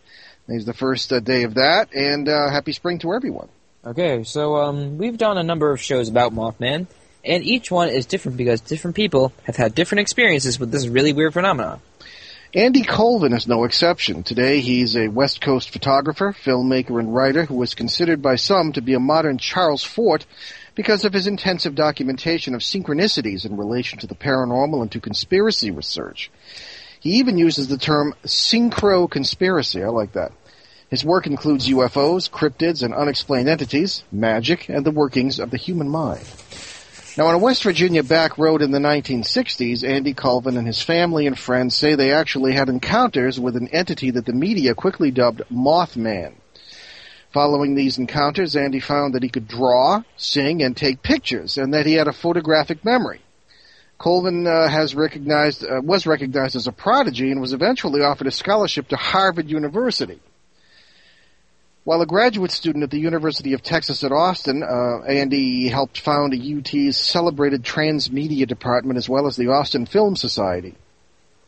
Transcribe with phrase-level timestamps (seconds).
[0.49, 3.49] It's the first uh, day of that, and uh, happy spring to everyone.
[3.85, 6.87] Okay, so um, we've done a number of shows about Mothman,
[7.25, 11.13] and each one is different because different people have had different experiences with this really
[11.13, 11.81] weird phenomenon.
[12.55, 14.23] Andy Colvin is no exception.
[14.23, 18.81] Today he's a West Coast photographer, filmmaker, and writer who is considered by some to
[18.81, 20.25] be a modern Charles Fort
[20.77, 25.71] because of his intensive documentation of synchronicities in relation to the paranormal and to conspiracy
[25.71, 26.31] research.
[27.07, 29.81] He even uses the term synchro conspiracy.
[29.81, 30.33] I like that.
[30.91, 35.89] His work includes UFOs, cryptids, and unexplained entities, magic, and the workings of the human
[35.89, 36.27] mind.
[37.17, 41.29] Now, on a West Virginia back road in the 1960s, Andy Colvin and his family
[41.29, 45.43] and friends say they actually had encounters with an entity that the media quickly dubbed
[45.49, 46.33] Mothman.
[47.31, 51.87] Following these encounters, Andy found that he could draw, sing, and take pictures, and that
[51.87, 53.21] he had a photographic memory.
[53.99, 58.31] Colvin uh, has recognized uh, was recognized as a prodigy and was eventually offered a
[58.31, 60.21] scholarship to Harvard University.
[61.85, 66.35] While a graduate student at the University of Texas at Austin, uh, Andy helped found
[66.35, 70.75] UT's celebrated transmedia department as well as the Austin Film Society.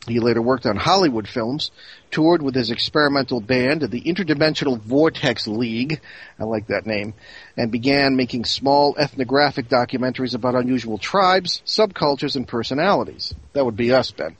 [0.08, 1.70] He later worked on Hollywood films,
[2.10, 6.00] toured with his experimental band, the Interdimensional Vortex League,
[6.38, 7.14] I like that name,
[7.56, 13.34] and began making small ethnographic documentaries about unusual tribes, subcultures, and personalities.
[13.52, 14.36] That would be us, Ben.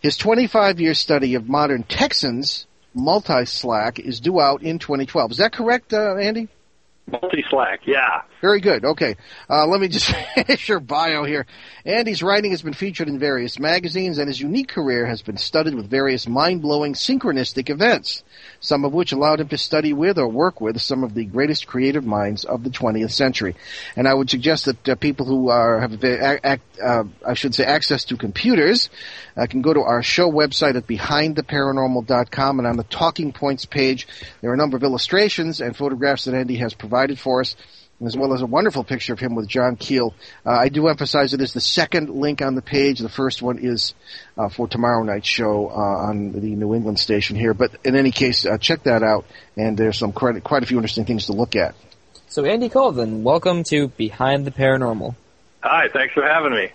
[0.00, 5.32] His 25 year study of modern Texans, multi-slack, is due out in 2012.
[5.32, 6.48] Is that correct, uh, Andy?
[7.10, 8.22] Multi Slack, yeah.
[8.46, 8.84] Very good.
[8.84, 9.16] Okay.
[9.50, 11.46] Uh, let me just finish your bio here.
[11.84, 15.74] Andy's writing has been featured in various magazines, and his unique career has been studded
[15.74, 18.22] with various mind-blowing synchronistic events,
[18.60, 21.66] some of which allowed him to study with or work with some of the greatest
[21.66, 23.56] creative minds of the 20th century.
[23.96, 28.04] And I would suggest that uh, people who are, have, uh, I should say, access
[28.04, 28.90] to computers
[29.36, 34.06] uh, can go to our show website at behindtheparanormal.com, and on the talking points page,
[34.40, 37.56] there are a number of illustrations and photographs that Andy has provided for us
[38.04, 40.14] as well as a wonderful picture of him with John Keel.
[40.44, 42.98] Uh, I do emphasize it is the second link on the page.
[42.98, 43.94] The first one is
[44.36, 47.54] uh, for tomorrow night's show uh, on the New England station here.
[47.54, 49.24] But in any case, uh, check that out,
[49.56, 51.74] and there's some quite, quite a few interesting things to look at.
[52.28, 55.14] So, Andy Colvin, welcome to Behind the Paranormal.
[55.62, 56.70] Hi, thanks for having me.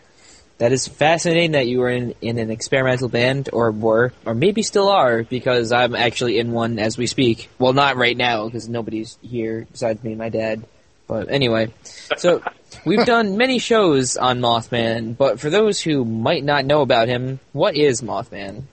[0.57, 4.61] That is fascinating that you were in, in an experimental band, or were, or maybe
[4.63, 7.49] still are, because I'm actually in one as we speak.
[7.59, 10.63] Well, not right now, because nobody's here besides me and my dad.
[11.11, 12.41] But anyway, so
[12.85, 17.41] we've done many shows on Mothman, but for those who might not know about him,
[17.51, 18.63] what is Mothman?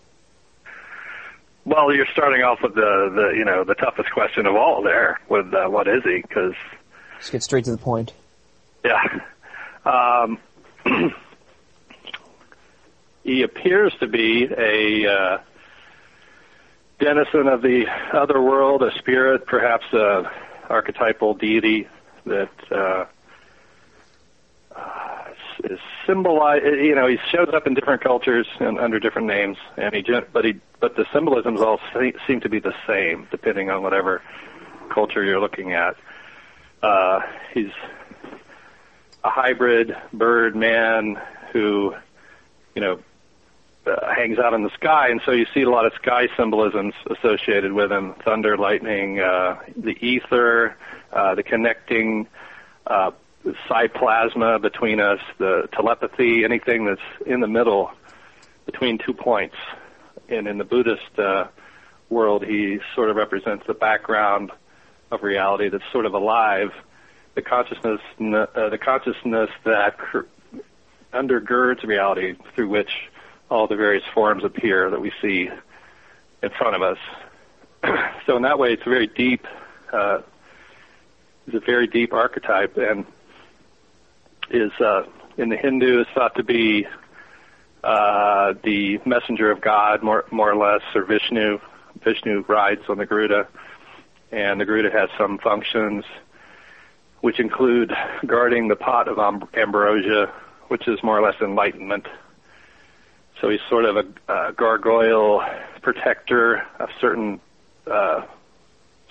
[1.64, 5.18] Well, you're starting off with the, the you know the toughest question of all there
[5.28, 6.22] with uh, what is he?
[6.22, 6.54] Because
[7.18, 8.12] Just get straight to the point.
[8.84, 9.02] yeah,
[9.84, 10.38] um,
[13.24, 15.38] he appears to be a uh,
[17.00, 20.30] denizen of the other world, a spirit, perhaps a
[20.70, 21.88] archetypal deity
[22.28, 23.04] that uh,
[24.74, 25.24] uh,
[25.64, 26.62] is symbolize.
[26.64, 30.44] You know, he shows up in different cultures and under different names, and he but
[30.44, 31.80] he but the symbolisms all
[32.26, 34.22] seem to be the same depending on whatever
[34.88, 35.96] culture you're looking at.
[36.82, 37.20] Uh,
[37.52, 37.72] he's
[39.24, 41.20] a hybrid bird man
[41.52, 41.94] who,
[42.74, 43.00] you know,
[43.86, 46.94] uh, hangs out in the sky, and so you see a lot of sky symbolisms
[47.10, 50.76] associated with him: thunder, lightning, uh, the ether,
[51.12, 52.26] uh, the connecting
[52.86, 53.10] uh,
[53.94, 57.90] plasma between us, the telepathy, anything that's in the middle
[58.66, 59.56] between two points.
[60.28, 61.48] And in the Buddhist uh,
[62.10, 64.50] world, he sort of represents the background
[65.10, 66.72] of reality that's sort of alive,
[67.34, 70.26] the consciousness, uh, the consciousness that cr-
[71.12, 72.90] undergirds reality through which
[73.50, 75.48] all the various forms appear that we see
[76.42, 76.98] in front of us.
[78.26, 79.46] so in that way, it's a very deep
[79.92, 80.20] uh,
[81.48, 83.06] is a very deep archetype and
[84.50, 85.04] is uh,
[85.36, 86.86] in the Hindu is thought to be
[87.82, 91.58] uh, the messenger of God, more more or less, or Vishnu.
[92.04, 93.48] Vishnu rides on the Garuda,
[94.30, 96.04] and the Garuda has some functions,
[97.22, 97.92] which include
[98.24, 100.32] guarding the pot of amb- ambrosia,
[100.68, 102.06] which is more or less enlightenment.
[103.40, 105.44] So he's sort of a, a gargoyle
[105.82, 107.40] protector of certain
[107.86, 108.22] uh,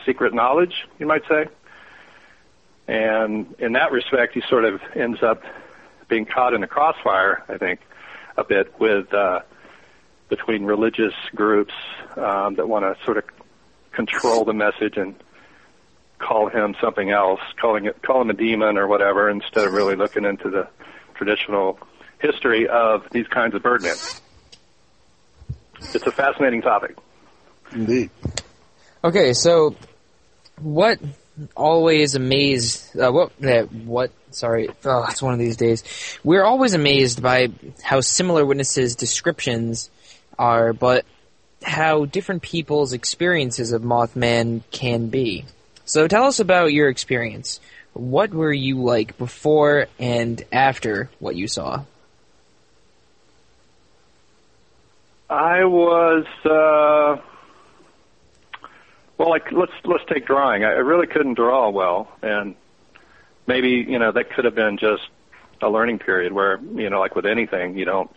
[0.06, 1.48] secret knowledge, you might say.
[2.88, 5.44] And in that respect, he sort of ends up
[6.08, 7.82] being caught in a crossfire, I think,
[8.38, 9.42] a bit with uh,
[10.30, 11.74] between religious groups
[12.16, 13.26] um, that want to sort of
[13.92, 15.16] control the message and
[16.20, 19.96] call him something else, calling it call him a demon or whatever, instead of really
[19.96, 20.68] looking into the
[21.16, 21.80] traditional
[22.20, 23.96] history of these kinds of birdmen.
[25.80, 26.96] It's a fascinating topic.
[27.72, 28.10] Indeed.
[29.04, 29.76] Okay, so
[30.60, 31.00] what
[31.56, 35.84] always amazed uh, what uh, what sorry oh it's one of these days.
[36.24, 37.50] We're always amazed by
[37.84, 39.90] how similar witnesses descriptions
[40.38, 41.06] are but
[41.64, 45.46] how different people's experiences of mothman can be.
[45.86, 47.60] So tell us about your experience.
[47.94, 51.84] What were you like before and after what you saw?
[55.30, 57.22] I was uh,
[59.18, 59.30] well.
[59.30, 60.64] Like let's let's take drawing.
[60.64, 62.56] I, really couldn't draw well, and
[63.46, 65.04] maybe you know that could have been just
[65.62, 68.12] a learning period where you know like with anything you don't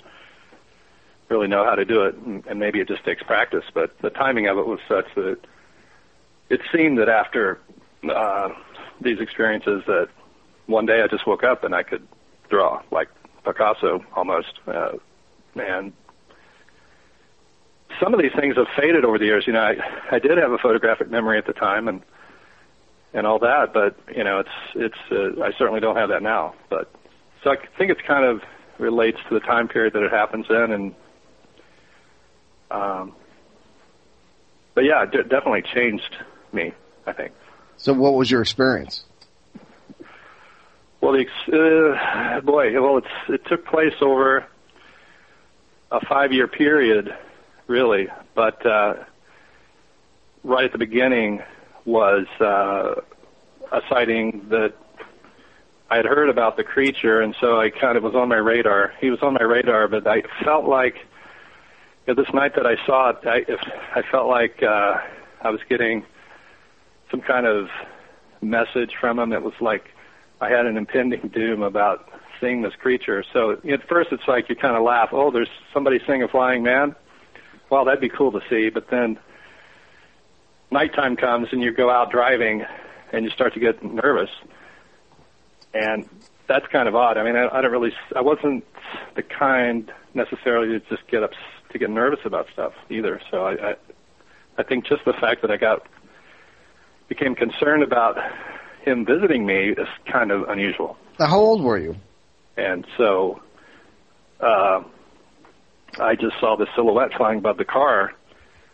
[1.28, 3.64] really know how to do it, and, and maybe it just takes practice.
[3.72, 5.38] But the timing of it was such that
[6.48, 7.60] it seemed that after
[8.08, 8.50] uh,
[9.00, 10.08] these experiences that
[10.66, 12.06] one day I just woke up and I could
[12.48, 13.08] draw like
[13.44, 14.92] Picasso almost, uh,
[15.54, 15.92] and
[18.00, 19.46] some of these things have faded over the years.
[19.46, 19.76] You know, I
[20.10, 22.02] I did have a photographic memory at the time and
[23.12, 26.54] and all that, but you know, it's it's uh, I certainly don't have that now.
[26.68, 26.90] But
[27.42, 28.42] so I think it's kind of
[28.78, 30.94] relates to the time period that it happens in, and
[32.70, 33.12] um,
[34.74, 36.16] but yeah, it d- definitely changed
[36.52, 36.72] me.
[37.06, 37.32] I think.
[37.76, 39.04] So, what was your experience?
[41.00, 44.46] Well, the ex- uh, boy, well, it's it took place over
[45.90, 47.16] a five-year period,
[47.70, 48.08] really.
[48.34, 48.94] But uh,
[50.44, 51.40] right at the beginning
[51.86, 53.00] was uh,
[53.72, 54.74] a sighting that
[55.88, 58.92] I had heard about the creature, and so I kind of was on my radar.
[59.00, 60.96] He was on my radar, but I felt like
[62.06, 64.98] you know, this night that I saw it, I, I felt like uh,
[65.40, 66.04] I was getting
[67.10, 67.68] some kind of
[68.42, 69.32] message from him.
[69.32, 69.90] It was like
[70.40, 72.08] I had an impending doom about
[72.40, 73.24] seeing this creature.
[73.32, 75.10] So at first, it's like you kind of laugh.
[75.12, 76.94] Oh, there's somebody seeing a flying man.
[77.70, 78.68] Well, that'd be cool to see.
[78.68, 79.18] But then
[80.70, 82.64] nighttime comes and you go out driving
[83.12, 84.30] and you start to get nervous.
[85.72, 86.08] And
[86.46, 87.16] that's kind of odd.
[87.16, 88.64] I mean, I, I don't really, I wasn't
[89.14, 91.30] the kind necessarily to just get up
[91.70, 93.20] to get nervous about stuff either.
[93.30, 93.74] So I, I,
[94.58, 95.86] I think just the fact that I got
[97.08, 98.18] became concerned about
[98.82, 100.96] him visiting me is kind of unusual.
[101.18, 101.96] Now, how old were you?
[102.56, 103.40] And so,
[104.40, 104.82] uh,
[106.00, 108.12] I just saw the silhouette flying above the car,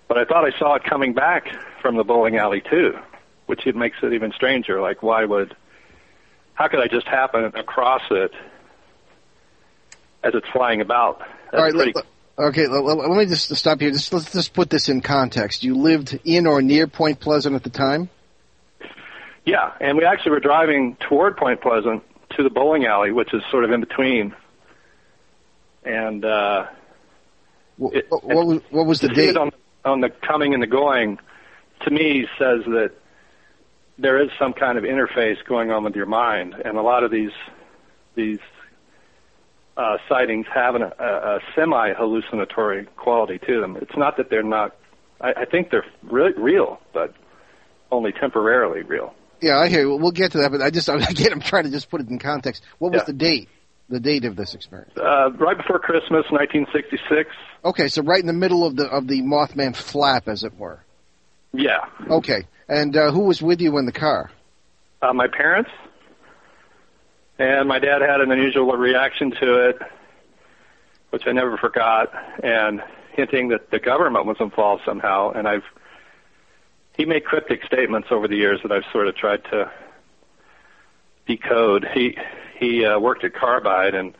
[0.08, 1.49] but I thought I saw it coming back
[1.82, 2.99] from the bowling alley too,
[3.46, 4.81] which it makes it even stranger.
[4.81, 5.55] Like, why would,
[6.55, 8.32] how could I just happen across it
[10.22, 11.19] as it's flying about?
[11.19, 12.06] That's All right, pretty, let,
[12.48, 12.67] okay.
[12.67, 13.91] Let, let, let me just stop here.
[13.91, 15.65] Just, let's just put this in context.
[15.65, 18.08] You lived in or near Point Pleasant at the time.
[19.44, 22.03] yeah, and we actually were driving toward Point Pleasant
[22.36, 24.34] to the bowling alley, which is sort of in between.
[25.84, 26.67] And uh,
[27.77, 29.37] What, It- what, what was, what was the date?
[29.37, 29.51] on,
[29.85, 31.19] on the coming and the going,
[31.85, 32.93] to me, says that
[33.99, 37.11] there is some kind of interface going on with your mind, and a lot of
[37.11, 37.31] these
[38.15, 38.39] these
[39.77, 43.77] uh, sightings have an, a, a semi hallucinatory quality to them.
[43.77, 44.75] It's not that they're not.
[45.21, 47.15] I, I think they're re- real, but
[47.93, 49.15] only temporarily real.
[49.43, 49.81] Yeah, I hear.
[49.83, 49.97] you.
[49.97, 52.19] We'll get to that, but I just again, I'm trying to just put it in
[52.19, 52.63] context.
[52.79, 53.06] What was Yeah.
[53.06, 53.49] the date?
[53.88, 54.93] The date of this experience.
[54.96, 57.31] Uh, right before Christmas, 1966.
[57.64, 60.81] Okay, so right in the middle of the of the Mothman flap, as it were.
[61.52, 64.31] Yeah, Okay, and uh, who was with you in the car?
[65.02, 65.70] uh, my parents
[67.38, 69.78] and my dad had an unusual reaction to it,
[71.10, 72.10] which I never forgot,
[72.43, 75.31] and hinting that the government was involved somehow.
[75.31, 75.64] And I've
[76.96, 79.70] he made cryptic statements over the years that I've sort of tried to
[81.27, 81.87] decode.
[81.95, 82.17] He
[82.59, 84.15] he uh, worked at Carbide and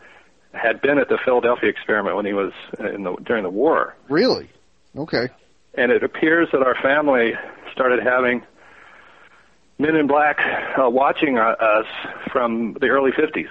[0.53, 3.95] had been at the Philadelphia experiment when he was in the during the war.
[4.09, 4.51] Really?
[4.97, 5.29] Okay.
[5.75, 7.33] and it appears that our family
[7.73, 8.43] started having
[9.79, 10.39] Men in Black
[10.79, 11.85] uh, watching uh, us
[12.33, 13.51] from the early 50s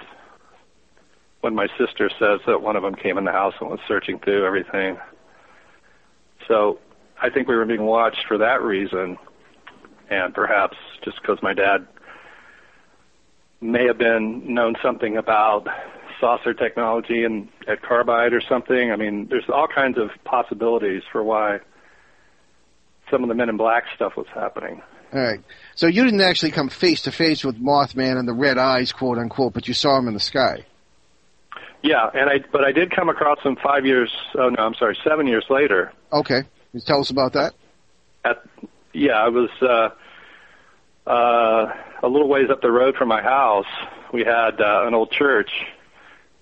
[1.40, 4.18] when my sister says that one of them came in the house and was searching
[4.18, 4.98] through everything.
[6.48, 6.80] So
[7.22, 9.18] I think we were being watched for that reason,
[10.10, 11.86] and perhaps just because my dad
[13.60, 15.66] may have been known something about
[16.20, 18.90] saucer technology and at Carbide or something.
[18.90, 21.58] I mean, there's all kinds of possibilities for why
[23.10, 24.82] some of the Men in Black stuff was happening.
[25.12, 25.40] All right.
[25.74, 29.18] So you didn't actually come face to face with Mothman and the red eyes, quote
[29.18, 30.64] unquote, but you saw him in the sky.
[31.82, 34.12] Yeah, and I but I did come across him five years.
[34.34, 35.92] Oh no, I'm sorry, seven years later.
[36.12, 36.40] Okay.
[36.40, 37.54] Can you tell us about that?
[38.24, 38.42] At
[38.92, 39.90] yeah, I was uh,
[41.06, 41.72] uh,
[42.02, 43.66] a little ways up the road from my house.
[44.12, 45.50] We had uh, an old church,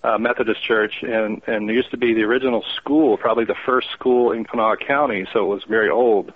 [0.03, 3.91] uh, Methodist church, and and there used to be the original school, probably the first
[3.91, 6.33] school in Kanawha County, so it was very old.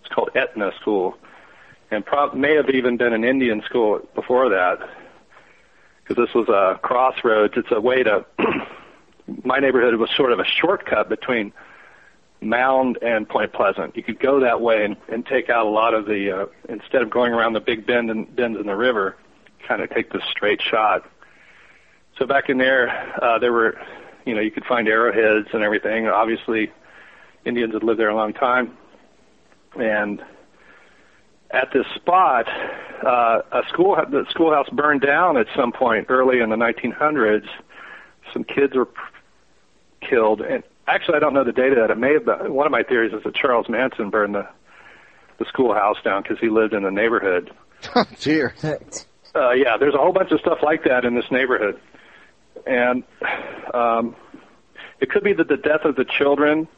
[0.00, 1.16] It's called Etna School
[1.90, 4.78] and prob- may have even been an Indian school before that,
[6.02, 7.54] because this was a crossroads.
[7.56, 8.24] It's a way to.
[9.44, 11.52] my neighborhood was sort of a shortcut between
[12.40, 13.96] Mound and Point Pleasant.
[13.96, 17.02] You could go that way and, and take out a lot of the uh, instead
[17.02, 19.16] of going around the big bend and bends in the river,
[19.66, 21.04] kind of take this straight shot.
[22.18, 22.88] So back in there,
[23.22, 23.78] uh, there were,
[24.24, 26.06] you know, you could find arrowheads and everything.
[26.08, 26.70] Obviously,
[27.44, 28.76] Indians had lived there a long time,
[29.78, 30.22] and
[31.50, 32.46] at this spot,
[33.04, 37.48] uh, a school the schoolhouse burned down at some point early in the 1900s.
[38.32, 38.88] Some kids were
[40.00, 41.90] killed, and actually, I don't know the date of that.
[41.90, 44.48] It may have been one of my theories is that Charles Manson burned the
[45.38, 47.50] the schoolhouse down because he lived in the neighborhood.
[47.94, 48.54] Oh dear.
[49.34, 51.80] Uh, yeah, there's a whole bunch of stuff like that in this neighborhood,
[52.66, 53.04] and
[53.72, 54.14] um,
[55.00, 56.68] it could be that the death of the children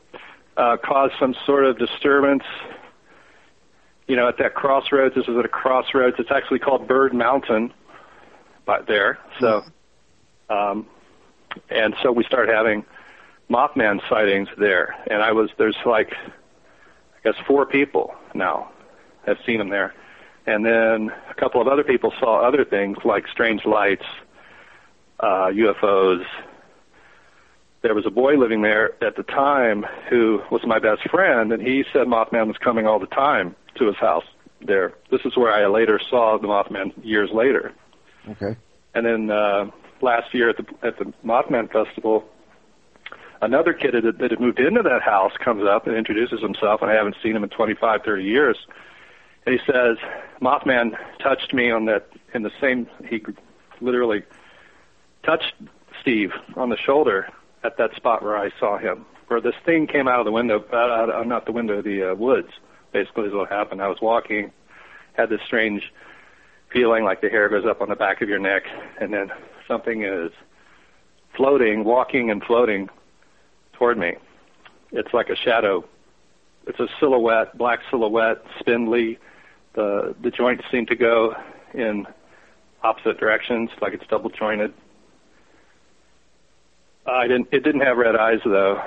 [0.56, 2.44] uh, caused some sort of disturbance
[4.12, 5.14] you know, at that crossroads.
[5.14, 6.16] This is at a crossroads.
[6.18, 7.72] It's actually called Bird Mountain,
[8.66, 9.18] but there.
[9.40, 9.62] So,
[10.50, 10.86] um,
[11.70, 12.84] and so we start having
[13.52, 18.70] Mothman sightings there, and I was there's like, I guess four people now
[19.26, 19.94] have seen him there,
[20.46, 24.04] and then a couple of other people saw other things like strange lights,
[25.20, 26.24] uh, UFOs.
[27.82, 31.60] There was a boy living there at the time who was my best friend, and
[31.60, 34.24] he said Mothman was coming all the time to his house
[34.64, 34.94] there.
[35.10, 37.72] This is where I later saw the Mothman years later.
[38.28, 38.56] Okay.
[38.94, 42.24] And then uh, last year at the at the Mothman Festival,
[43.42, 46.94] another kid that, had moved into that house comes up and introduces himself, and I
[46.94, 48.56] haven't seen him in 25, 30 years.
[49.44, 49.98] And he says,
[50.40, 52.88] Mothman touched me on that in the same.
[53.08, 53.22] He
[53.80, 54.22] literally
[55.24, 55.54] touched
[56.00, 57.28] Steve on the shoulder
[57.64, 60.64] at that spot where I saw him, where this thing came out of the window,
[60.72, 62.48] uh, uh, not the window, the uh, woods
[62.92, 63.82] basically is what happened.
[63.82, 64.52] I was walking,
[65.14, 65.92] had this strange
[66.72, 68.64] feeling like the hair goes up on the back of your neck,
[69.00, 69.32] and then
[69.66, 70.30] something is
[71.34, 72.88] floating, walking and floating
[73.72, 74.14] toward me.
[74.90, 75.84] It's like a shadow.
[76.66, 79.18] It's a silhouette, black silhouette, spindly.
[79.74, 81.34] The the joints seem to go
[81.74, 82.06] in
[82.82, 84.72] opposite directions, like it's double jointed.
[87.06, 87.48] I didn't.
[87.52, 88.82] It didn't have red eyes though.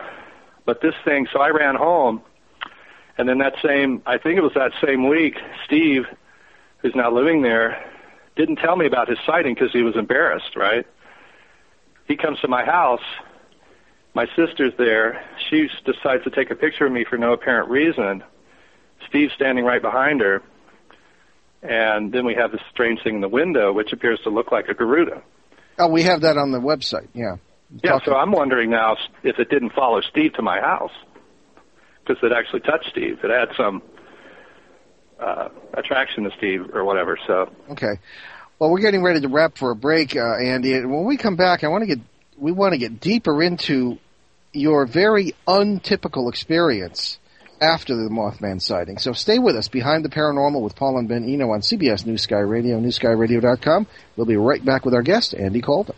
[0.66, 1.28] But this thing.
[1.34, 2.22] So I ran home
[3.18, 6.06] and then that same, I think it was that same week, Steve,
[6.80, 7.84] who's now living there,
[8.36, 10.86] didn't tell me about his sighting because he was embarrassed, right?
[12.08, 13.02] He comes to my house.
[14.16, 15.24] My sister's there.
[15.50, 18.24] She decides to take a picture of me for no apparent reason.
[19.10, 20.42] Steve's standing right behind her.
[21.62, 24.70] And then we have this strange thing in the window, which appears to look like
[24.70, 25.22] a Garuda.
[25.78, 27.10] Oh, we have that on the website.
[27.14, 27.36] Yeah.
[27.84, 30.92] Yeah, so I'm wondering now if it didn't follow Steve to my house
[32.00, 33.18] because it actually touched Steve.
[33.24, 33.82] It had some
[35.20, 37.18] uh, attraction to Steve or whatever.
[37.28, 38.00] So Okay.
[38.60, 40.80] Well, we're getting ready to wrap for a break, uh, Andy.
[40.86, 42.00] When we come back, I want to get
[42.38, 43.98] we want to get deeper into
[44.56, 47.20] your very untypical experience
[47.62, 48.98] after the Mothman sighting.
[48.98, 52.24] So stay with us behind the paranormal with Paul and Ben Eno on CBS News
[52.24, 53.88] Sky Radio, newskyradio.com.
[54.16, 55.96] We'll be right back with our guest, Andy Colvin.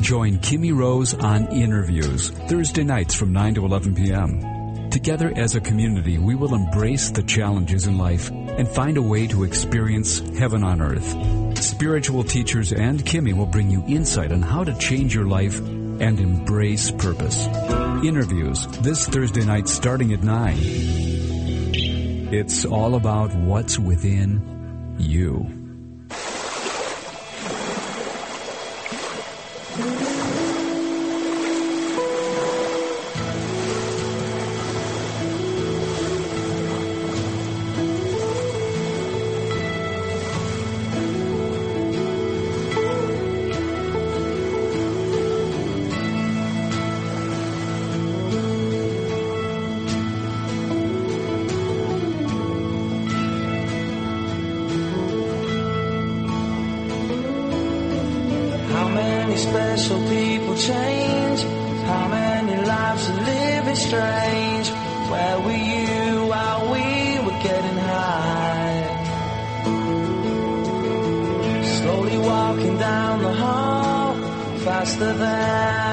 [0.00, 4.90] Join Kimmy Rose on Interviews, Thursday nights from 9 to 11 p.m.
[4.90, 9.26] Together as a community, we will embrace the challenges in life and find a way
[9.28, 11.58] to experience heaven on earth.
[11.58, 15.60] Spiritual teachers and Kimmy will bring you insight on how to change your life
[16.00, 17.46] and embrace purpose.
[18.02, 20.56] Interviews this Thursday night starting at 9.
[22.32, 25.59] It's all about what's within you.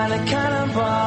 [0.09, 1.06] Than a cannonball.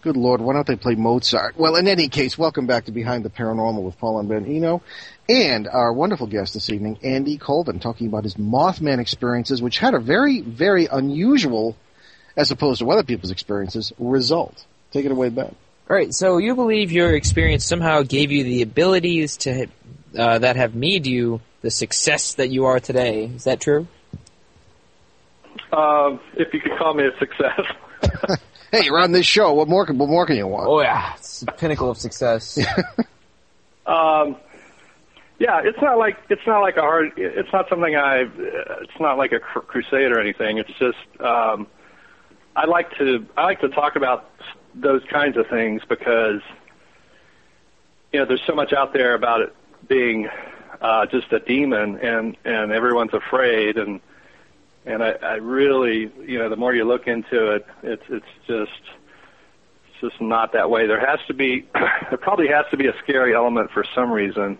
[0.00, 1.58] Good Lord, why don't they play Mozart?
[1.58, 4.80] Well, in any case, welcome back to Behind the Paranormal with Paul and Ben Eno.
[5.28, 9.92] And our wonderful guest this evening, Andy Colvin, talking about his Mothman experiences, which had
[9.92, 11.76] a very, very unusual,
[12.34, 14.64] as opposed to other people's experiences, result.
[14.90, 15.54] Take it away, Ben.
[15.88, 19.68] All right, so you believe your experience somehow gave you the abilities to
[20.18, 23.26] uh, that have made you the success that you are today.
[23.26, 23.86] Is that true?
[25.72, 27.60] Um, if you could call me a success.
[28.72, 29.52] Hey, you're on this show.
[29.54, 30.66] What more, can- what more can you want?
[30.68, 32.58] Oh yeah, it's the pinnacle of success.
[33.86, 34.34] Um,
[35.38, 37.12] yeah, it's not like it's not like a hard.
[37.16, 38.24] It's not something I.
[38.36, 40.58] It's not like a cr- crusade or anything.
[40.58, 41.68] It's just um,
[42.56, 44.28] I like to I like to talk about
[44.76, 46.40] those kinds of things because
[48.12, 49.54] you know there's so much out there about it
[49.88, 50.28] being
[50.80, 54.00] uh, just a demon and and everyone's afraid and
[54.84, 58.82] and I, I really you know the more you look into it it's it's just
[59.88, 60.86] it's just not that way.
[60.86, 64.58] There has to be there probably has to be a scary element for some reason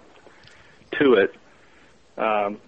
[0.98, 1.34] to it.
[2.16, 2.58] Um,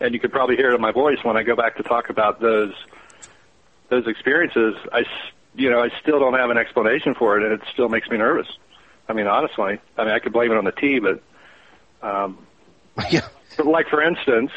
[0.00, 2.10] and you could probably hear it in my voice when I go back to talk
[2.10, 2.72] about those
[3.88, 4.74] those experiences.
[4.92, 5.04] I
[5.56, 8.16] you know I still don't have an explanation for it, and it still makes me
[8.18, 8.46] nervous.
[9.08, 11.22] I mean, honestly, I mean I could blame it on the tea, but
[12.06, 12.38] um,
[13.10, 13.26] yeah.
[13.56, 14.50] but like for instance,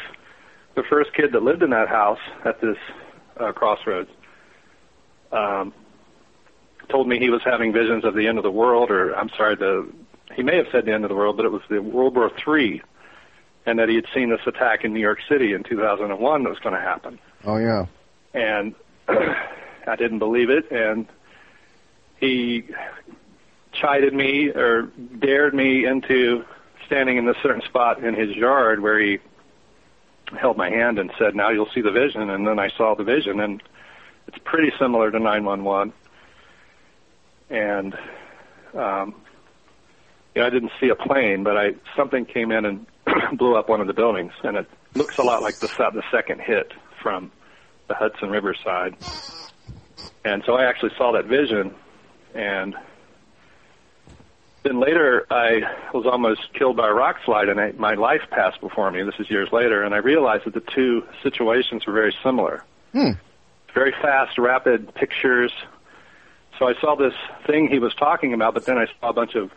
[0.74, 2.76] the first kid that lived in that house at this
[3.38, 4.10] uh, crossroads
[5.32, 5.72] um,
[6.88, 9.56] told me he was having visions of the end of the world, or I'm sorry,
[9.56, 9.88] the
[10.34, 12.30] he may have said the end of the world, but it was the World War
[12.42, 12.82] Three,
[13.66, 16.58] and that he had seen this attack in New York City in 2001 that was
[16.60, 17.86] going to happen, Oh, yeah.
[18.34, 18.74] and
[19.86, 21.06] I didn't believe it, and
[22.18, 22.64] he
[23.72, 26.44] chided me or dared me into
[26.86, 29.18] standing in this certain spot in his yard where he
[30.38, 33.04] held my hand and said, "Now you'll see the vision." And then I saw the
[33.04, 33.62] vision, and
[34.26, 35.92] it's pretty similar to 911.
[37.48, 37.94] And
[38.74, 39.14] um,
[40.34, 42.86] you know, I didn't see a plane, but I something came in and
[43.38, 46.40] blew up one of the buildings, and it looks a lot like the the second
[46.40, 47.32] hit from
[47.88, 48.96] the Hudson River side.
[50.24, 51.74] And so I actually saw that vision,
[52.34, 52.76] and
[54.62, 55.62] then later I
[55.94, 59.02] was almost killed by a rock slide, and I, my life passed before me.
[59.02, 62.64] This is years later, and I realized that the two situations were very similar.
[62.92, 63.12] Hmm.
[63.74, 65.52] Very fast, rapid pictures.
[66.58, 67.14] So I saw this
[67.46, 69.50] thing he was talking about, but then I saw a bunch of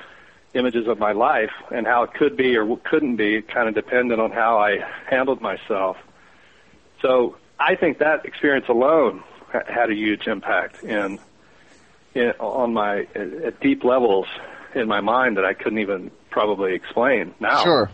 [0.54, 4.22] images of my life and how it could be or couldn't be, kind of dependent
[4.22, 4.78] on how I
[5.10, 5.98] handled myself.
[7.02, 9.24] So I think that experience alone
[9.68, 11.20] had a huge impact in,
[12.14, 14.28] in on my at, at deep levels
[14.76, 17.64] in my mind that I couldn't even probably explain now.
[17.64, 17.92] Sure.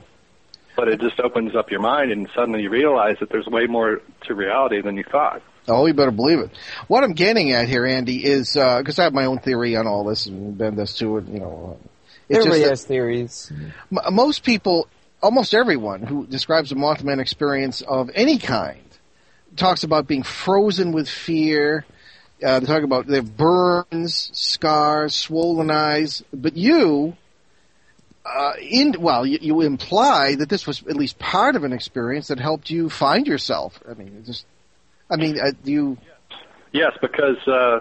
[0.76, 4.02] But it just opens up your mind, and suddenly you realize that there's way more
[4.28, 5.42] to reality than you thought.
[5.68, 6.52] Oh, you better believe it.
[6.88, 10.06] What I'm getting at here, Andy, is because I have my own theory on all
[10.06, 11.18] this, and Ben does too.
[11.18, 11.88] And you know, uh,
[12.30, 13.52] it's Everybody just that has theories.
[13.92, 14.88] m- most people,
[15.22, 18.80] almost everyone who describes a Mothman experience of any kind,
[19.60, 21.86] talks about being frozen with fear.
[22.44, 26.24] Uh, they talk about their burns, scars, swollen eyes.
[26.34, 27.16] But you,
[28.26, 32.30] uh, in well, you, you imply that this was at least part of an experience
[32.30, 33.80] that helped you find yourself.
[33.90, 34.46] I mean, just,
[35.10, 35.98] I mean, uh, you?
[36.72, 37.80] Yes, because uh,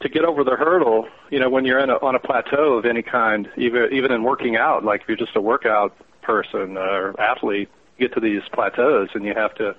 [0.00, 2.84] to get over the hurdle, you know, when you're in a, on a plateau of
[2.84, 7.18] any kind, even even in working out, like if you're just a workout person or
[7.20, 9.76] athlete, you get to these plateaus and you have to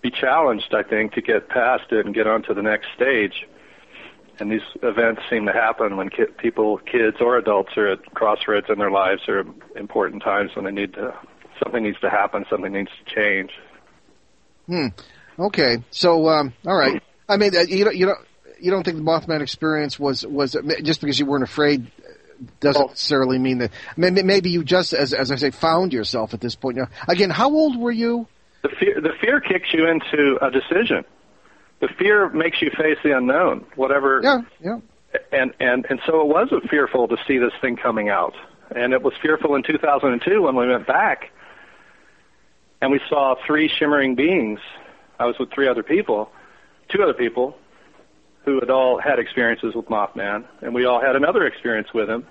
[0.00, 3.46] be challenged, I think, to get past it and get on to the next stage.
[4.40, 8.66] And these events seem to happen when ki- people, kids or adults, are at crossroads
[8.68, 11.12] in their lives or important times when they need to,
[11.62, 13.50] something needs to happen, something needs to change.
[14.66, 14.86] Hmm.
[15.38, 15.82] Okay.
[15.90, 17.02] So, um, all right.
[17.28, 18.18] I mean, uh, you don't, you don't,
[18.60, 21.90] you don't think the Mothman experience was was just because you weren't afraid
[22.60, 23.72] doesn't Well- necessarily mean that.
[23.96, 26.76] Maybe, maybe you just, as as I say, found yourself at this point.
[26.76, 28.26] Now, again, how old were you?
[28.62, 31.04] The fear, the fear kicks you into a decision.
[31.80, 34.20] The fear makes you face the unknown, whatever.
[34.22, 34.40] Yeah.
[34.62, 34.78] Yeah.
[35.32, 38.34] And and and so it was fearful to see this thing coming out,
[38.74, 41.30] and it was fearful in 2002 when we went back,
[42.82, 44.60] and we saw three shimmering beings.
[45.18, 46.30] I was with three other people,
[46.90, 47.56] two other people,
[48.44, 52.26] who had all had experiences with Mothman, and we all had another experience with him.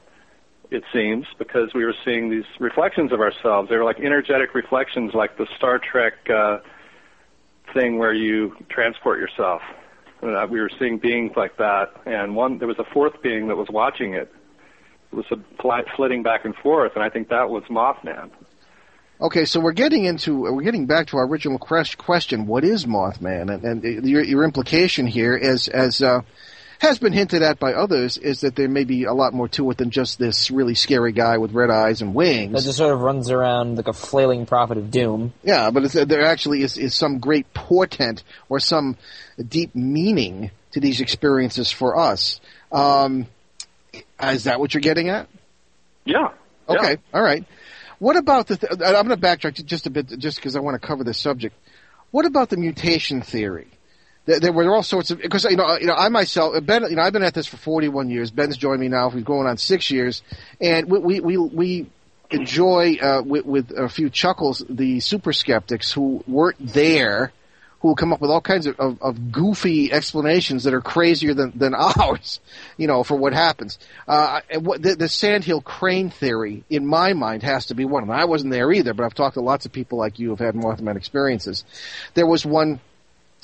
[0.70, 3.70] It seems because we were seeing these reflections of ourselves.
[3.70, 6.58] They were like energetic reflections, like the Star Trek uh,
[7.74, 9.62] thing where you transport yourself.
[10.22, 13.56] Uh, we were seeing beings like that, and one there was a fourth being that
[13.56, 14.34] was watching it.
[15.12, 18.32] It was a fly, flitting back and forth, and I think that was Mothman.
[19.20, 23.54] Okay, so we're getting into we're getting back to our original question: What is Mothman?
[23.54, 26.22] And, and your, your implication here is, as uh,
[26.80, 29.70] has been hinted at by others, is that there may be a lot more to
[29.72, 32.48] it than just this really scary guy with red eyes and wings.
[32.52, 32.66] That wings.
[32.66, 35.34] just sort of runs around like a flailing prophet of doom.
[35.44, 38.96] Yeah, but it's, there actually is, is some great portent or some
[39.48, 42.40] deep meaning to these experiences for us.
[42.72, 43.28] Um,
[44.22, 45.28] is that what you're getting at?
[46.06, 46.30] Yeah.
[46.70, 46.96] Okay, Yeah.
[47.14, 47.46] all right.
[48.00, 48.58] What about the?
[48.58, 51.18] Th- I'm going to backtrack just a bit, just because I want to cover this
[51.18, 51.56] subject.
[52.12, 53.68] What about the mutation theory?
[54.28, 56.98] There, there were all sorts of because you know, you know, I myself, Ben, you
[56.98, 58.30] know, I've been at this for 41 years.
[58.30, 59.10] Ben's joined me now.
[59.10, 60.22] We're going on six years,
[60.62, 61.90] and we we we, we
[62.30, 67.32] enjoy uh, with, with a few chuckles the super skeptics who weren't there
[67.80, 71.34] who will come up with all kinds of, of, of goofy explanations that are crazier
[71.34, 72.40] than, than ours,
[72.76, 73.78] you know, for what happens.
[74.08, 78.04] Uh, the, the sandhill crane theory, in my mind, has to be one.
[78.04, 80.40] And I wasn't there either, but I've talked to lots of people like you who've
[80.40, 81.64] had Mothman experiences.
[82.16, 82.80] There was one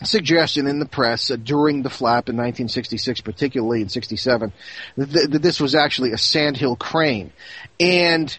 [0.04, 4.52] suggestion in the press uh, during the flap in 1966, particularly in 67,
[4.98, 7.32] that, that this was actually a sandhill crane.
[7.80, 8.36] And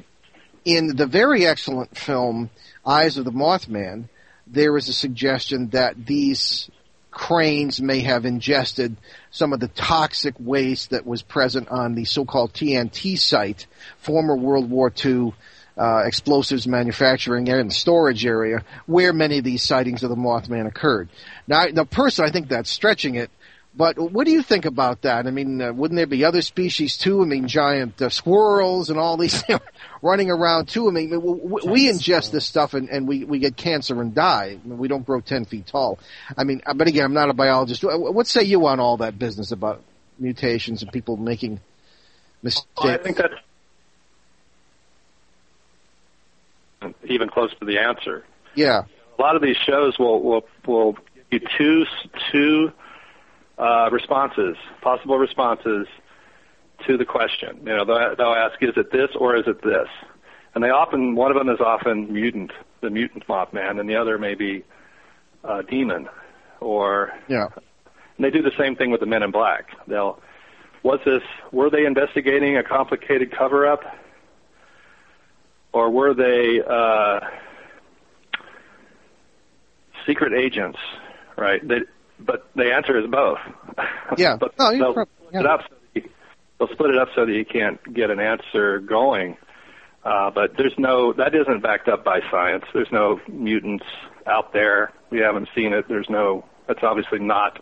[0.64, 2.50] in the very excellent film
[2.86, 4.08] Eyes of the Mothman,
[4.46, 6.70] there is a suggestion that these
[7.10, 8.96] cranes may have ingested
[9.30, 13.66] some of the toxic waste that was present on the so-called TNT site,
[13.98, 15.32] former World War II
[15.76, 21.08] uh, explosives manufacturing and storage area, where many of these sightings of the Mothman occurred.
[21.46, 23.30] Now, now, personally, I think that's stretching it.
[23.76, 25.26] But what do you think about that?
[25.26, 27.22] I mean, uh, wouldn't there be other species too?
[27.22, 29.42] I mean, giant uh, squirrels and all these
[30.02, 30.86] running around too.
[30.86, 34.14] I mean, we, we, we ingest this stuff and, and we, we get cancer and
[34.14, 34.58] die.
[34.64, 35.98] I mean, we don't grow 10 feet tall.
[36.38, 37.82] I mean, uh, but again, I'm not a biologist.
[37.82, 39.82] What what say you on all that business about
[40.20, 41.58] mutations and people making
[42.44, 42.68] mistakes?
[42.80, 43.34] Well, I think that's
[47.04, 48.24] even close to the answer.
[48.54, 48.82] yeah.
[49.16, 50.92] A lot of these shows will will will
[51.30, 51.84] give you two
[52.32, 52.72] two
[53.58, 55.86] uh, responses, possible responses
[56.86, 57.58] to the question.
[57.64, 59.86] You know, they'll, they'll ask, "Is it this or is it this?"
[60.54, 64.18] And they often one of them is often mutant, the mutant Mothman, and the other
[64.18, 64.64] may be
[65.44, 66.08] uh, demon,
[66.60, 67.46] or Yeah.
[68.16, 69.68] and they do the same thing with the Men in Black.
[69.86, 70.20] They'll
[70.82, 73.80] was this were they investigating a complicated cover up
[75.74, 77.20] or were they uh,
[80.06, 80.78] secret agents
[81.36, 81.66] right?
[81.66, 81.80] They,
[82.20, 83.38] but the answer is both.
[84.16, 84.36] Yeah.
[84.38, 85.40] but No, they'll, prob- split yeah.
[85.40, 86.08] it up so you-
[86.58, 89.36] they'll split it up so that you can't get an answer going.
[90.04, 92.64] Uh, but there's no that isn't backed up by science.
[92.74, 93.84] There's no mutants
[94.26, 94.92] out there.
[95.10, 95.86] We haven't seen it.
[95.88, 97.60] There's no that's obviously not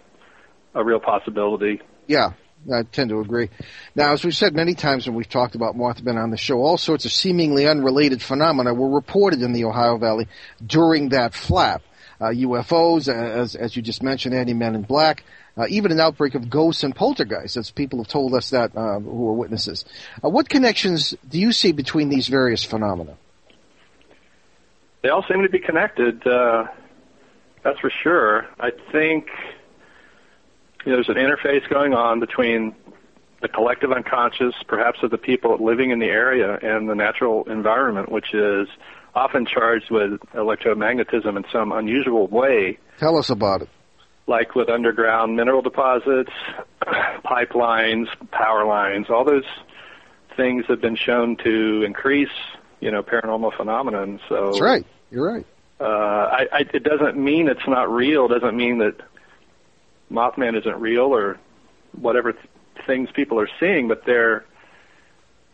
[0.75, 1.81] a real possibility.
[2.09, 2.33] Yeah,
[2.73, 3.49] I tend to agree.
[3.95, 6.79] Now, as we've said many times when we've talked about Mothman on the show, all
[6.79, 10.29] sorts of seemingly unrelated phenomena were reported in the Ohio Valley
[10.65, 11.83] during that flap.
[12.21, 15.25] Uh, UFOs, as, as you just mentioned, Andy Men in Black,
[15.57, 19.01] uh, even an outbreak of ghosts and poltergeists, as people have told us that uh,
[19.01, 19.85] who are witnesses.
[20.25, 23.17] Uh, what connections do you see between these various phenomena?
[25.03, 26.27] they all seem to be connected.
[26.27, 26.65] Uh,
[27.63, 28.47] that's for sure.
[28.59, 29.27] I think
[30.85, 32.75] there's an interface going on between
[33.41, 38.11] the collective unconscious, perhaps of the people living in the area, and the natural environment,
[38.11, 38.69] which is
[39.15, 43.69] often charged with electromagnetism in some unusual way, Tell us about it.
[44.27, 46.31] like with underground mineral deposits,
[47.25, 49.07] pipelines, power lines.
[49.11, 49.45] All those
[50.37, 52.31] things have been shown to increase,
[52.81, 54.21] you know, paranormal phenomenon.
[54.29, 54.87] So That's right.
[55.11, 55.47] You're right.
[55.81, 58.29] uh, I, I, it doesn't mean it's not real.
[58.29, 58.95] Doesn't mean that
[60.13, 61.39] Mothman isn't real or
[61.99, 62.45] whatever th-
[62.87, 63.89] things people are seeing.
[63.89, 64.45] But they're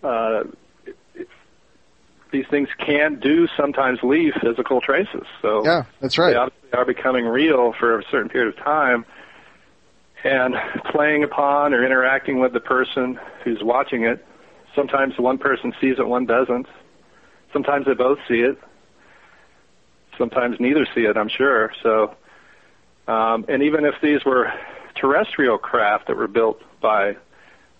[0.02, 0.44] uh,
[2.30, 5.26] these things can do sometimes leave physical traces.
[5.40, 6.30] So Yeah, that's right.
[6.32, 9.06] they obviously are becoming real for a certain period of time,
[10.24, 10.54] and
[10.92, 14.24] playing upon or interacting with the person who's watching it.
[14.74, 16.66] Sometimes one person sees it, one doesn't.
[17.52, 18.58] Sometimes they both see it
[20.18, 21.72] sometimes neither see it, I'm sure.
[21.82, 22.14] So,
[23.08, 24.52] um, and even if these were
[24.94, 27.16] terrestrial craft that were built by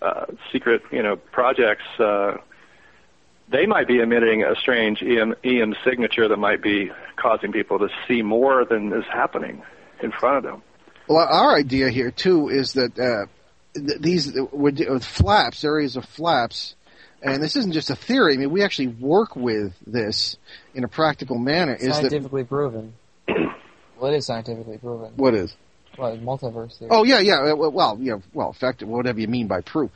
[0.01, 2.37] uh, secret, you know, projects, uh,
[3.51, 7.89] they might be emitting a strange EM, EM signature that might be causing people to
[8.07, 9.61] see more than is happening
[10.01, 10.63] in front of them.
[11.07, 13.25] Well, our idea here too is that uh,
[13.75, 16.75] th- these we're with flaps, areas of flaps,
[17.21, 18.35] and this isn't just a theory.
[18.35, 20.37] I mean, we actually work with this
[20.73, 21.73] in a practical manner.
[21.73, 22.93] Is that scientifically proven.
[23.99, 25.13] Well, it is scientifically proven.
[25.15, 25.55] what is?
[25.97, 26.91] Well, multiverse theory.
[26.91, 27.51] Oh yeah, yeah.
[27.53, 28.19] Well, yeah.
[28.33, 28.87] Well, effective.
[28.87, 29.91] Whatever you mean by proof,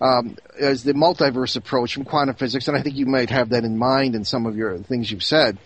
[0.00, 3.64] um, as the multiverse approach from quantum physics, and I think you might have that
[3.64, 5.58] in mind in some of your things you've said,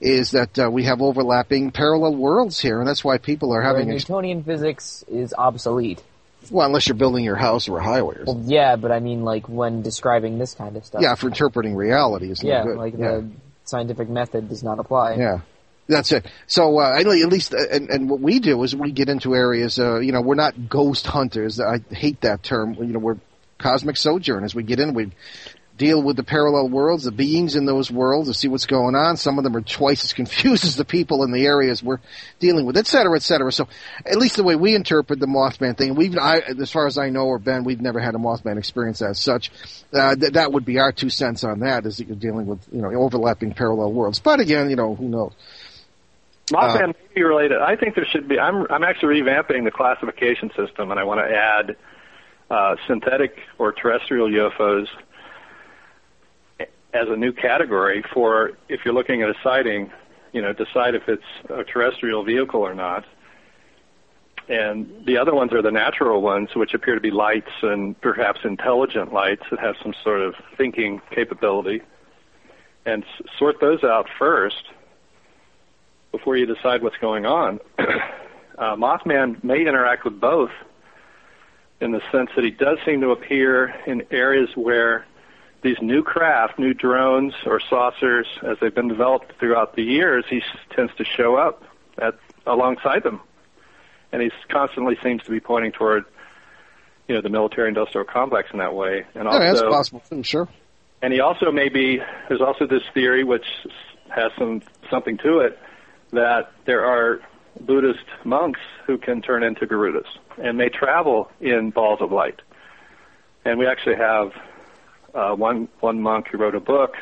[0.00, 3.62] is that uh, we have overlapping parallel worlds here, and that's why people are Where
[3.62, 3.90] having.
[3.90, 6.02] Ex- Newtonian physics is obsolete.
[6.50, 8.44] well, unless you're building your house or a highway or something.
[8.44, 11.02] Well, yeah, but I mean, like when describing this kind of stuff.
[11.02, 12.76] Yeah, for interpreting reality is no yeah, good.
[12.76, 12.98] like yeah.
[12.98, 13.30] the
[13.64, 15.14] scientific method does not apply.
[15.14, 15.40] Yeah.
[15.90, 16.26] That's it.
[16.46, 19.76] So, uh, at least, uh, and, and what we do is we get into areas,
[19.80, 21.60] uh, you know, we're not ghost hunters.
[21.60, 22.74] I hate that term.
[22.74, 23.16] You know, we're
[23.58, 24.54] cosmic sojourners.
[24.54, 25.10] We get in, we
[25.76, 29.16] deal with the parallel worlds, the beings in those worlds, to see what's going on.
[29.16, 31.98] Some of them are twice as confused as the people in the areas we're
[32.38, 33.50] dealing with, et cetera, et cetera.
[33.50, 33.66] So,
[34.06, 37.10] at least the way we interpret the Mothman thing, we've, I, as far as I
[37.10, 39.50] know, or Ben, we've never had a Mothman experience as such.
[39.92, 42.60] Uh, th- that would be our two cents on that, is that you're dealing with,
[42.70, 44.20] you know, overlapping parallel worlds.
[44.20, 45.32] But again, you know, who knows?
[46.50, 47.58] Mothman Uh, may be related.
[47.58, 48.38] I think there should be.
[48.38, 51.76] I'm I'm actually revamping the classification system, and I want to add
[52.50, 54.88] uh, synthetic or terrestrial UFOs
[56.92, 59.90] as a new category for if you're looking at a sighting,
[60.32, 63.04] you know, decide if it's a terrestrial vehicle or not.
[64.48, 68.40] And the other ones are the natural ones, which appear to be lights and perhaps
[68.42, 71.82] intelligent lights that have some sort of thinking capability.
[72.84, 74.64] And s- sort those out first
[76.12, 77.60] before you decide what's going on.
[77.78, 80.50] uh, Mothman may interact with both
[81.80, 85.06] in the sense that he does seem to appear in areas where
[85.62, 90.38] these new craft, new drones or saucers, as they've been developed throughout the years, he
[90.38, 90.44] s-
[90.74, 91.62] tends to show up
[91.98, 92.14] at
[92.46, 93.20] alongside them,
[94.12, 96.04] and he constantly seems to be pointing toward,
[97.08, 99.04] you know, the military-industrial complex in that way.
[99.14, 100.48] And Yeah, that's possible too, sure.
[101.02, 103.44] and he also may be there's also this theory which
[104.08, 105.58] has some something to it
[106.12, 107.20] that there are
[107.60, 110.06] Buddhist monks who can turn into Garudas
[110.38, 112.40] and may travel in balls of light.
[113.44, 114.32] And we actually have
[115.14, 116.94] uh, one one monk who wrote a book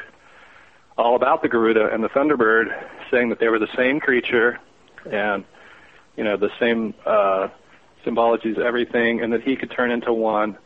[0.97, 2.67] all about the Garuda and the Thunderbird,
[3.11, 4.59] saying that they were the same creature
[5.11, 5.45] and
[6.17, 7.49] you know the same uh,
[8.05, 10.57] symbologies, everything, and that he could turn into one.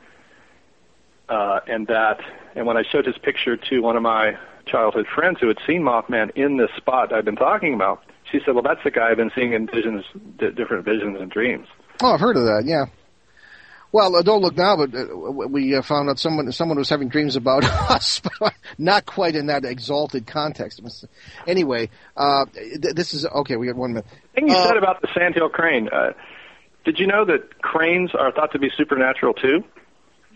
[1.28, 2.20] Uh, and that,
[2.54, 5.82] and when I showed his picture to one of my childhood friends who had seen
[5.82, 8.02] Mothman in this spot I've been talking about,
[8.32, 10.04] she said, "Well, that's the guy I've been seeing in visions,
[10.38, 11.68] di- different visions and dreams."
[12.02, 12.64] Oh, I've heard of that.
[12.66, 12.86] Yeah.
[13.92, 15.14] Well, uh, don't look now, but uh,
[15.48, 19.46] we uh, found out someone someone was having dreams about us, but not quite in
[19.46, 20.80] that exalted context.
[21.46, 23.56] Anyway, uh, th- this is okay.
[23.56, 24.06] We got one minute.
[24.34, 25.88] thing you Uh, said about the sandhill crane.
[25.92, 26.12] Uh,
[26.86, 29.62] did you know that cranes are thought to be supernatural too?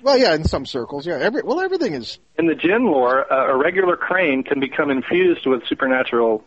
[0.03, 1.17] Well, yeah, in some circles, yeah.
[1.19, 2.19] Every well, everything is.
[2.39, 6.45] In the Jinn lore, uh, a regular crane can become infused with supernatural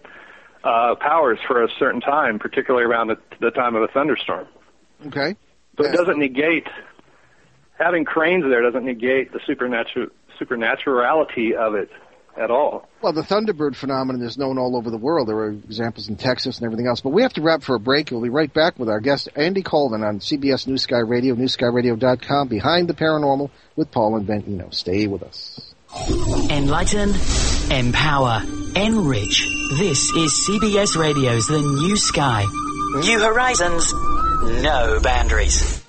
[0.63, 4.47] uh, powers for a certain time, particularly around the, the time of a thunderstorm.
[5.07, 5.35] Okay.
[5.77, 6.67] So it doesn't negate
[7.79, 11.89] having cranes there doesn't negate the supernatural supernaturality of it
[12.39, 12.87] at all.
[13.01, 15.27] Well, the Thunderbird phenomenon is known all over the world.
[15.27, 17.01] There are examples in Texas and everything else.
[17.01, 18.11] But we have to wrap for a break.
[18.11, 22.47] We'll be right back with our guest, Andy Colvin, on CBS News Sky Radio, newskyradio.com,
[22.47, 24.69] Behind the Paranormal with Paul and Ben Eno.
[24.69, 25.68] Stay with us.
[25.95, 27.15] Enlighten,
[27.71, 28.43] empower,
[28.75, 29.47] enrich.
[29.79, 32.45] This is CBS Radio's The New Sky.
[33.01, 33.91] New horizons,
[34.63, 35.83] no boundaries.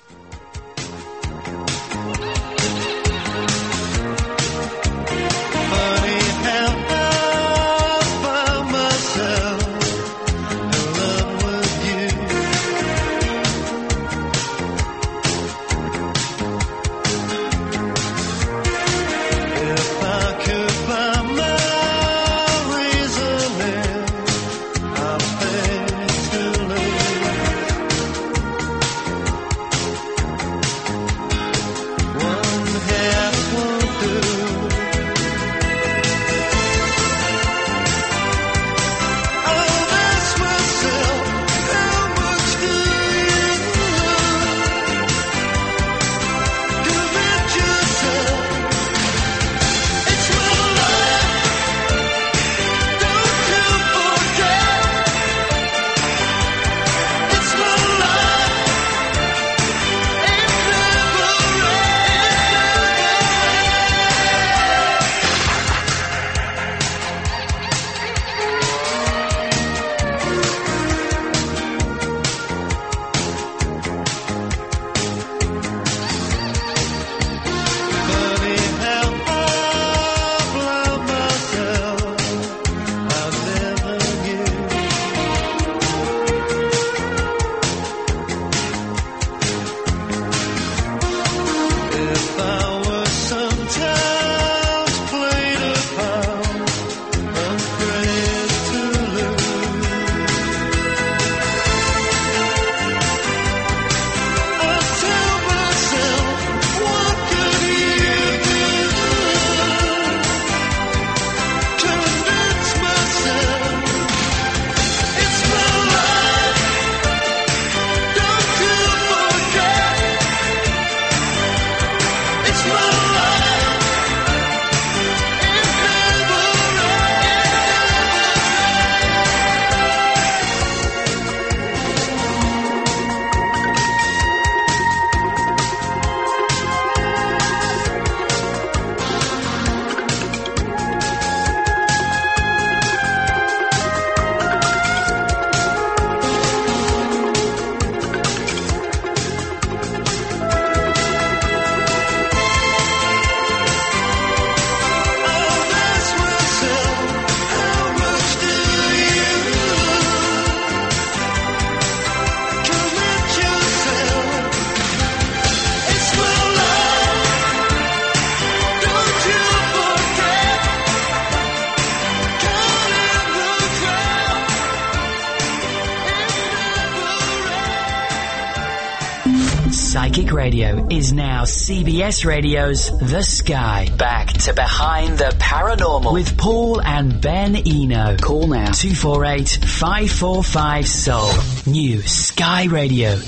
[180.91, 183.87] Is now CBS Radio's The Sky.
[183.97, 188.17] Back to Behind the Paranormal with Paul and Ben Eno.
[188.17, 191.29] Call now 248 545 Soul.
[191.71, 193.21] New skyradio.com.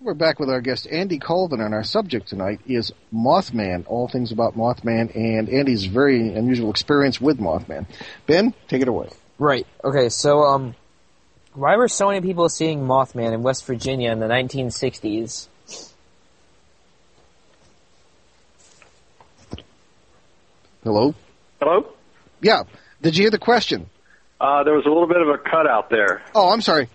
[0.00, 3.84] We're back with our guest Andy Colvin, and our subject tonight is Mothman.
[3.86, 7.86] All things about Mothman, and Andy's very unusual experience with Mothman.
[8.26, 9.10] Ben, take it away.
[9.38, 9.64] Right.
[9.84, 10.08] Okay.
[10.08, 10.74] So, um,
[11.56, 15.48] why were so many people seeing Mothman in West Virginia in the 1960s?
[20.84, 21.14] Hello.
[21.60, 21.88] Hello?
[22.40, 22.62] Yeah.
[23.02, 23.88] Did you hear the question?
[24.40, 26.22] Uh, there was a little bit of a cutout there.
[26.34, 26.88] Oh, I'm sorry.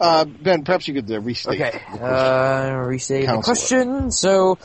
[0.00, 1.60] Uh, ben, perhaps you could uh, restate.
[1.60, 1.70] Okay.
[1.72, 2.04] the question.
[2.04, 4.10] Uh, restate the question.
[4.10, 4.58] So,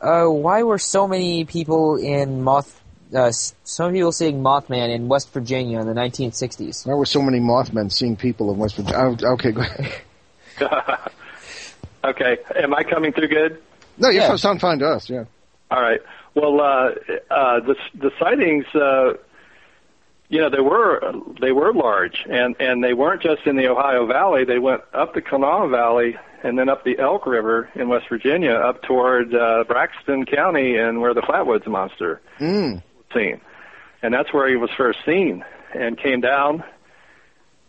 [0.00, 2.80] uh, why were so many people in Moth,
[3.14, 6.84] uh, s- so many people seeing Mothman in West Virginia in the 1960s?
[6.84, 9.16] There were so many Mothmen seeing people in West Virginia?
[9.22, 9.92] Oh, okay, go ahead.
[12.04, 12.38] Okay.
[12.54, 13.60] Am I coming through good?
[13.98, 14.36] No, you Yeah.
[14.36, 15.10] sound fine to us.
[15.10, 15.24] Yeah.
[15.70, 16.00] All right.
[16.34, 16.90] Well, uh,
[17.30, 19.14] uh, the the sightings, uh,
[20.28, 21.00] you know, they were
[21.40, 24.44] they were large, and and they weren't just in the Ohio Valley.
[24.44, 28.52] They went up the Kanawha Valley and then up the Elk River in West Virginia,
[28.52, 32.82] up toward uh, Braxton County, and where the Flatwoods monster Mm.
[33.14, 33.40] Seen,
[34.02, 35.44] and that's where he was first seen,
[35.74, 36.62] and came down,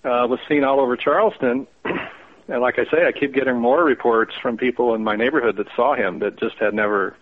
[0.04, 1.68] uh, was seen all over Charleston.
[2.50, 5.68] And like I say, I keep getting more reports from people in my neighborhood that
[5.76, 7.16] saw him that just had never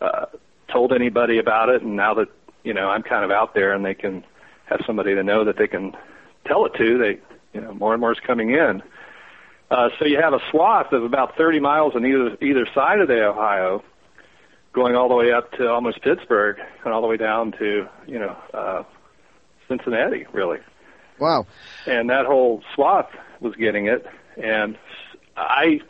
[0.00, 0.26] uh,
[0.68, 1.82] told anybody about it.
[1.82, 2.28] And now that
[2.64, 4.24] you know I'm kind of out there, and they can
[4.64, 5.94] have somebody to know that they can
[6.46, 7.18] tell it to, they
[7.52, 8.82] you know more and more is coming in.
[9.70, 13.08] Uh, so you have a swath of about 30 miles on either either side of
[13.08, 13.82] the Ohio,
[14.76, 18.18] going all the way up to almost Pittsburgh, and all the way down to you
[18.20, 18.82] know uh,
[19.66, 20.58] Cincinnati, really
[21.18, 21.46] Wow.
[21.86, 23.08] and that whole swath
[23.40, 24.06] was getting it
[24.36, 24.76] and
[25.36, 25.80] i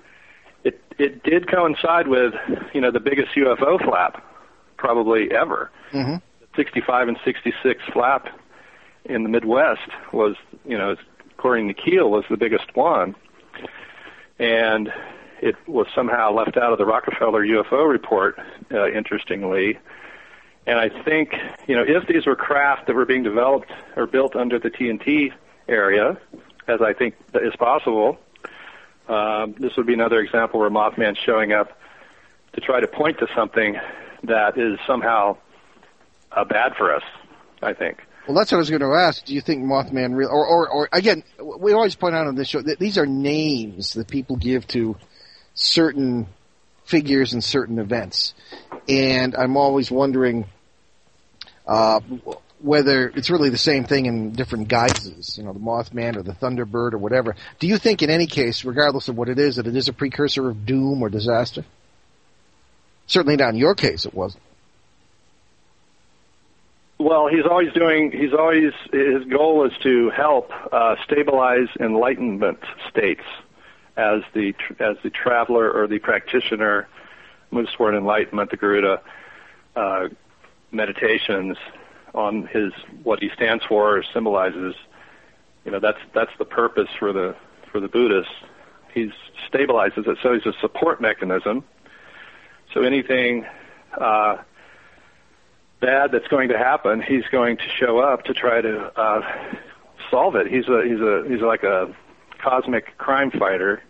[0.64, 2.32] it it did coincide with
[2.72, 4.22] you know the biggest ufo flap
[4.76, 6.22] probably ever Mhm.
[6.54, 8.28] 65 and 66 flap
[9.04, 10.94] in the midwest was you know
[11.32, 13.14] according to keel was the biggest one
[14.38, 14.92] and
[15.40, 18.38] it was somehow left out of the rockefeller ufo report
[18.72, 19.78] uh, interestingly
[20.66, 21.32] and I think,
[21.68, 25.32] you know, if these were craft that were being developed or built under the TNT
[25.68, 26.18] area,
[26.66, 28.18] as I think is possible,
[29.08, 31.78] um, this would be another example where Mothman's showing up
[32.54, 33.76] to try to point to something
[34.24, 35.36] that is somehow
[36.32, 37.02] uh, bad for us.
[37.62, 38.02] I think.
[38.26, 39.24] Well, that's what I was going to ask.
[39.24, 42.48] Do you think Mothman real, or, or, or again, we always point out on this
[42.48, 44.96] show that these are names that people give to
[45.56, 46.28] certain
[46.84, 48.34] figures and certain events,
[48.88, 50.46] and I'm always wondering
[51.66, 52.00] uh,
[52.60, 55.36] whether it's really the same thing in different guises.
[55.36, 57.34] You know, the Mothman or the Thunderbird or whatever.
[57.58, 59.92] Do you think, in any case, regardless of what it is, that it is a
[59.92, 61.64] precursor of doom or disaster?
[63.06, 64.42] Certainly not in your case, it wasn't.
[66.98, 68.10] Well, he's always doing.
[68.10, 72.58] He's always his goal is to help uh, stabilize enlightenment
[72.90, 73.22] states
[73.96, 76.88] as the as the traveler or the practitioner
[77.50, 78.50] moves toward enlightenment.
[78.50, 79.00] The Garuda
[79.74, 80.08] uh,
[80.70, 81.56] meditations
[82.14, 82.72] on his
[83.02, 84.74] what he stands for or symbolizes.
[85.64, 87.34] You know, that's that's the purpose for the
[87.72, 88.30] for the Buddhist.
[88.92, 89.10] He
[89.50, 91.64] stabilizes it, so he's a support mechanism.
[92.72, 93.46] So anything.
[93.96, 94.38] Uh,
[95.80, 99.20] bad that's going to happen, he's going to show up to try to uh,
[100.10, 100.46] solve it.
[100.46, 101.94] He's a he's a he's like a
[102.46, 103.82] cosmic crime fighter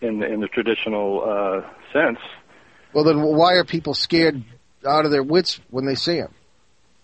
[0.00, 1.60] in the, in the traditional uh,
[1.92, 2.18] sense.
[2.92, 4.42] Well, then why are people scared
[4.86, 6.34] out of their wits when they see him?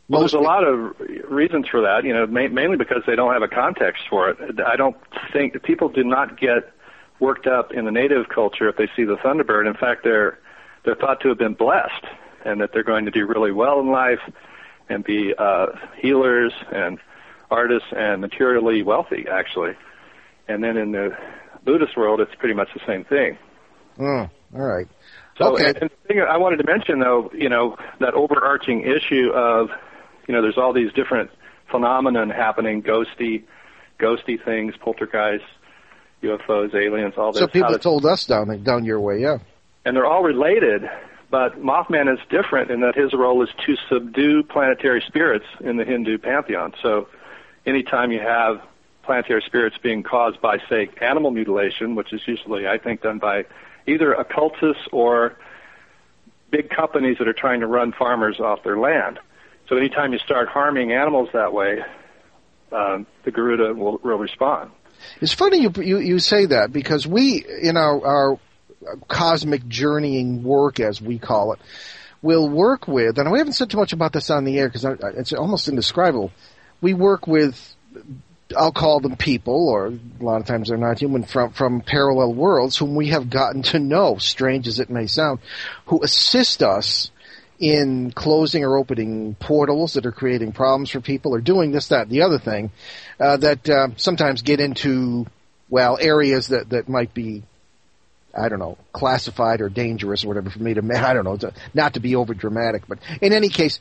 [0.09, 0.95] Well, Most there's a lot of
[1.29, 2.05] reasons for that.
[2.05, 4.39] You know, ma- mainly because they don't have a context for it.
[4.65, 4.97] I don't
[5.33, 6.73] think people do not get
[7.19, 9.67] worked up in the native culture if they see the Thunderbird.
[9.67, 10.39] In fact, they're
[10.85, 12.05] they're thought to have been blessed
[12.45, 14.21] and that they're going to do really well in life
[14.89, 15.67] and be uh,
[16.01, 16.99] healers and
[17.51, 19.73] artists and materially wealthy, actually.
[20.49, 21.11] And then in the
[21.65, 23.39] Buddhist world, it's pretty much the same thing.
[23.99, 24.87] Oh, all right.
[25.39, 25.67] So, Okay.
[25.69, 29.69] and, and the thing I wanted to mention, though, you know, that overarching issue of,
[30.29, 31.31] you know, there's all these different
[31.71, 33.45] phenomenon happening, ghosty,
[33.99, 35.47] ghosty things, poltergeists,
[36.23, 37.41] UFOs, aliens, all this.
[37.41, 39.39] So people to- told us down down your way, yeah.
[39.85, 40.89] and they're all related.
[41.29, 45.85] But Mothman is different in that his role is to subdue planetary spirits in the
[45.85, 46.73] Hindu pantheon.
[46.83, 47.09] So,
[47.67, 48.61] anytime you have
[49.07, 53.45] planetary spirits being caused by, say, animal mutilation, which is usually, I think, done by
[53.87, 55.37] either occultists or
[56.51, 59.19] big companies that are trying to run farmers off their land.
[59.69, 61.83] So, anytime you start harming animals that way,
[62.73, 64.71] um, the Garuda will, will respond.
[65.21, 68.39] It's funny you you, you say that because we in our our
[69.09, 71.61] cosmic journeying work, as we call it,
[72.23, 74.85] will work with, and we haven't said too much about this on the air because
[75.17, 76.33] it's almost indescribable.
[76.81, 77.75] We work with,
[78.57, 82.35] I'll call them people, or a lot of times they're not human, from from parallel
[82.35, 85.41] worlds whom we have gotten to know, strange as it may sound,
[85.87, 87.11] who assist us
[87.59, 92.03] in closing or opening portals that are creating problems for people, or doing this, that,
[92.03, 92.71] and the other thing,
[93.19, 95.27] uh, that uh, sometimes get into
[95.69, 97.43] well areas that that might be
[98.39, 101.55] I don't know, classified or dangerous or whatever for me to, I don't know, to,
[101.73, 103.81] not to be over dramatic, but in any case,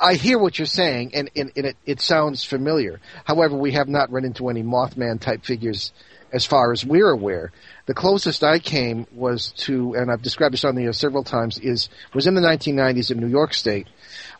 [0.00, 3.00] I hear what you're saying and, and, and it, it sounds familiar.
[3.24, 5.92] However, we have not run into any Mothman type figures
[6.32, 7.52] as far as we're aware.
[7.86, 11.58] The closest I came was to, and I've described this on the air several times,
[11.58, 13.86] is, was in the 1990s in New York State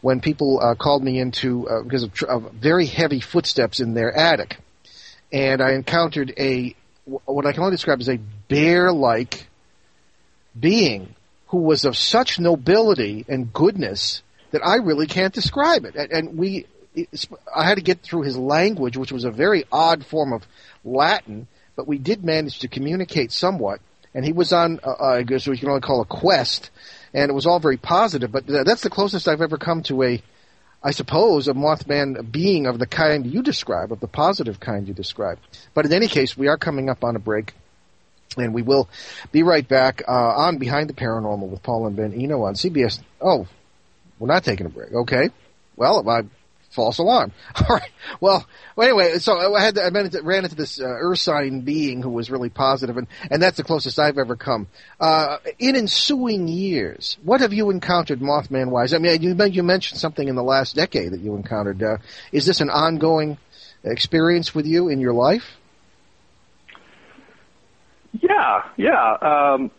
[0.01, 3.95] when people uh, called me into, uh, because of, tr- of very heavy footsteps in
[3.95, 4.59] their attic.
[5.33, 6.75] And I encountered a,
[7.05, 9.47] what I can only describe as a bear-like
[10.59, 11.15] being
[11.49, 14.23] who was of such nobility and goodness
[14.53, 15.97] that I really can't describe it.
[15.97, 16.67] And, and we,
[17.55, 20.47] I had to get through his language, which was a very odd form of
[20.85, 23.81] Latin, but we did manage to communicate somewhat.
[24.15, 26.71] And he was on, uh, I guess you can only call a quest,
[27.15, 28.31] and it was all very positive.
[28.31, 30.23] But that's the closest I've ever come to a,
[30.83, 34.93] I suppose, a Mothman being of the kind you describe, of the positive kind you
[34.93, 35.39] describe.
[35.73, 37.55] But in any case, we are coming up on a break.
[38.37, 38.89] And we will
[39.31, 42.99] be right back uh, on Behind the Paranormal with Paul and Ben Eno on CBS.
[43.21, 43.47] Oh,
[44.23, 44.93] we're not taking a break.
[44.93, 45.31] Okay.
[45.75, 46.23] Well, I
[46.71, 47.33] false alarm.
[47.57, 47.91] All right.
[48.21, 48.47] Well,
[48.77, 49.89] well anyway, so I had to, I
[50.23, 53.99] ran into this uh, Ursine being who was really positive, and and that's the closest
[53.99, 54.69] I've ever come.
[55.01, 58.95] Uh, in ensuing years, what have you encountered Mothman wise?
[58.95, 61.83] I mean, you you mentioned something in the last decade that you encountered.
[61.83, 61.97] Uh,
[62.31, 63.39] is this an ongoing
[63.83, 65.57] experience with you in your life?
[68.21, 69.15] Yeah, yeah.
[69.15, 69.73] Um,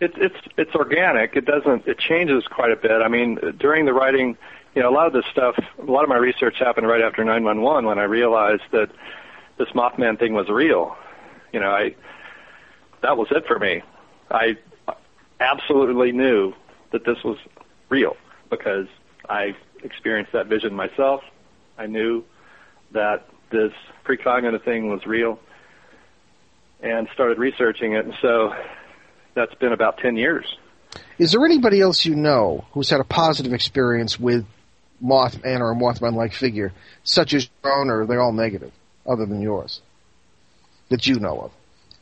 [0.00, 1.36] it's it's it's organic.
[1.36, 1.86] It doesn't.
[1.86, 3.02] It changes quite a bit.
[3.02, 4.36] I mean, during the writing,
[4.74, 7.24] you know, a lot of this stuff, a lot of my research happened right after
[7.24, 8.90] 911 when I realized that
[9.58, 10.96] this Mothman thing was real.
[11.52, 11.94] You know, I
[13.02, 13.82] that was it for me.
[14.30, 14.56] I
[15.40, 16.54] absolutely knew
[16.92, 17.38] that this was
[17.88, 18.16] real
[18.48, 18.86] because
[19.28, 21.22] I experienced that vision myself.
[21.78, 22.24] I knew
[22.92, 23.72] that this
[24.04, 25.38] precognitive thing was real
[26.82, 28.04] and started researching it.
[28.04, 28.54] And so
[29.34, 30.56] that's been about 10 years.
[31.18, 34.46] Is there anybody else you know who's had a positive experience with
[35.02, 36.72] Mothman or a Mothman-like figure,
[37.04, 38.72] such as your own, or are they all negative,
[39.06, 39.80] other than yours,
[40.88, 41.52] that you know of?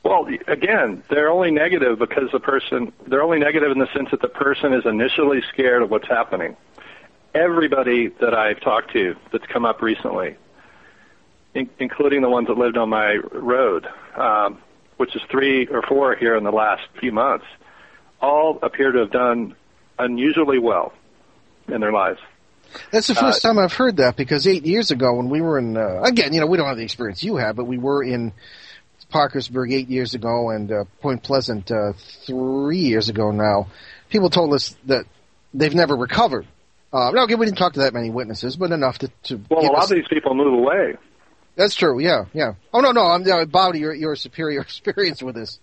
[0.04, 4.22] Well, again, they're only negative because the person, they're only negative in the sense that
[4.22, 6.56] the person is initially scared of what's happening.
[7.34, 10.36] Everybody that I've talked to that's come up recently,
[11.54, 14.58] in, including the ones that lived on my road, um,
[14.98, 17.46] which is three or four here in the last few months,
[18.20, 19.54] all appear to have done
[19.98, 20.92] unusually well
[21.68, 22.20] in their lives.
[22.92, 25.58] That's the first uh, time I've heard that because eight years ago when we were
[25.58, 28.02] in, uh, again, you know, we don't have the experience you have, but we were
[28.02, 28.32] in
[29.10, 31.92] Parkersburg eight years ago and uh, Point Pleasant uh,
[32.26, 33.68] three years ago now.
[34.10, 35.06] People told us that
[35.54, 36.46] they've never recovered.
[36.92, 39.08] Uh, no, again, we didn't talk to that many witnesses, but enough to.
[39.24, 40.96] to well, a lot us, of these people move away.
[41.58, 41.98] That's true.
[41.98, 42.52] Yeah, yeah.
[42.72, 43.02] Oh no, no.
[43.02, 43.74] I'm uh, Bob.
[43.74, 45.58] Your your superior experience with this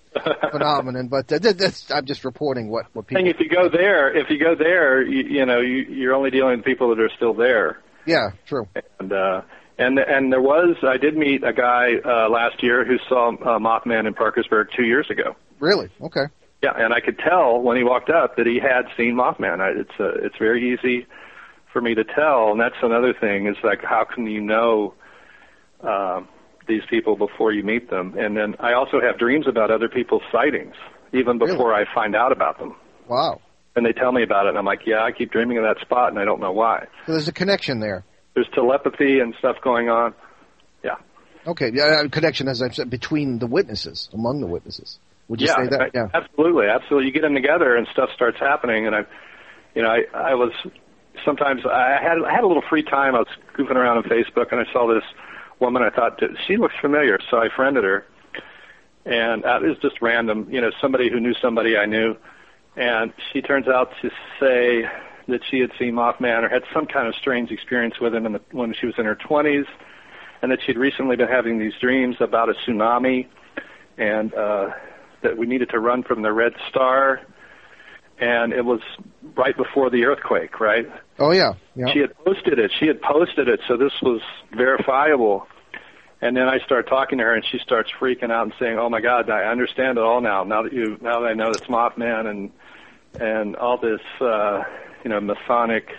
[0.52, 3.22] phenomenon, but uh, that's I'm just reporting what what people.
[3.22, 6.32] And if you go there, if you go there, you, you know you, you're only
[6.32, 7.82] dealing with people that are still there.
[8.06, 8.68] Yeah, true.
[9.00, 9.44] And uh,
[9.78, 13.58] and and there was I did meet a guy uh, last year who saw uh,
[13.58, 15.38] Mothman in Parkersburg two years ago.
[15.62, 15.88] Really?
[16.02, 16.26] Okay.
[16.62, 19.62] Yeah, and I could tell when he walked up that he had seen Mothman.
[19.62, 21.08] I, it's uh, it's very easy
[21.72, 23.48] for me to tell, and that's another thing.
[23.48, 24.94] Is like how can you know?
[25.86, 26.22] Uh,
[26.68, 28.16] these people before you meet them.
[28.18, 30.76] And then I also have dreams about other people's sightings,
[31.14, 31.86] even before really?
[31.90, 32.76] I find out about them.
[33.08, 33.42] Wow.
[33.76, 35.82] And they tell me about it, and I'm like, yeah, I keep dreaming of that
[35.82, 36.86] spot, and I don't know why.
[37.06, 38.06] So there's a connection there.
[38.34, 40.14] There's telepathy and stuff going on.
[40.84, 40.96] Yeah.
[41.46, 44.98] Okay, yeah, connection, as I've said, between the witnesses, among the witnesses.
[45.28, 45.82] Would you yeah, say that?
[45.82, 47.08] I, yeah, absolutely, absolutely.
[47.08, 48.88] You get them together, and stuff starts happening.
[48.88, 49.00] And I,
[49.74, 50.54] you know, I, I was
[51.26, 53.16] sometimes I had I had a little free time.
[53.16, 55.04] I was goofing around on Facebook, and I saw this
[55.60, 55.84] woman.
[55.84, 58.06] I thought she looks familiar, so I friended her,
[59.06, 60.48] and that is just random.
[60.50, 62.16] You know, somebody who knew somebody I knew,
[62.76, 64.90] and she turns out to say
[65.28, 68.34] that she had seen Mothman or had some kind of strange experience with him in
[68.34, 69.66] the, when she was in her 20s,
[70.42, 73.28] and that she'd recently been having these dreams about a tsunami,
[73.98, 74.72] and uh,
[75.24, 77.22] that we needed to run from the Red Star
[78.18, 78.80] and it was
[79.36, 80.88] right before the earthquake, right?
[81.18, 81.54] Oh yeah.
[81.76, 81.88] yeah.
[81.94, 82.72] She had posted it.
[82.78, 85.48] She had posted it, so this was verifiable.
[86.22, 88.90] And then I start talking to her, and she starts freaking out and saying, "Oh
[88.90, 90.44] my God, I understand it all now.
[90.44, 92.52] Now that you, now that I know it's Mothman and
[93.20, 94.64] and all this, uh,
[95.04, 95.90] you know, Masonic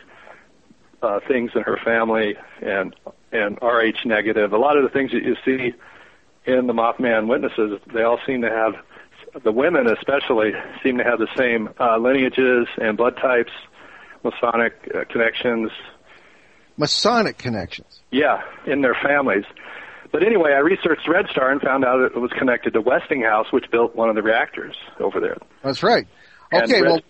[1.02, 2.94] uh, things in her family and
[3.32, 4.52] and Rh negative.
[4.52, 5.74] A lot of the things that you see
[6.44, 8.74] in the Mothman witnesses, they all seem to have
[9.42, 10.52] the women especially
[10.82, 13.52] seem to have the same uh, lineages and blood types,
[14.24, 15.70] Masonic uh, connections.
[16.76, 18.00] Masonic connections.
[18.10, 19.44] Yeah, in their families.
[20.12, 23.64] But anyway, I researched Red Star and found out it was connected to Westinghouse, which
[23.70, 25.36] built one of the reactors over there.
[25.62, 26.06] That's right.
[26.52, 27.00] Okay, well,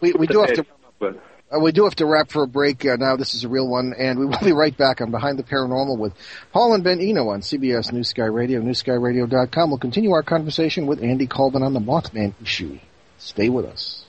[0.00, 0.64] we, we do have to.
[1.50, 3.16] Uh, we do have to wrap for a break uh, now.
[3.16, 5.96] This is a real one, and we will be right back on Behind the Paranormal
[5.96, 6.12] with
[6.52, 9.70] Paul and Ben Eno on CBS News Sky Radio, newskyradio.com.
[9.70, 12.78] We'll continue our conversation with Andy Colvin on the Mothman issue.
[13.16, 14.04] Stay with us.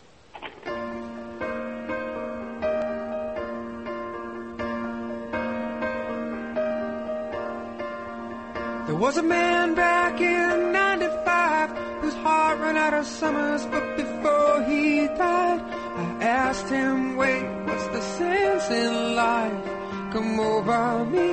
[9.00, 11.70] Was a man back in 95
[12.02, 15.62] whose heart ran out of summers, but before he died,
[16.04, 19.64] I asked him, wait, what's the sense in life?
[20.12, 21.30] Come over me,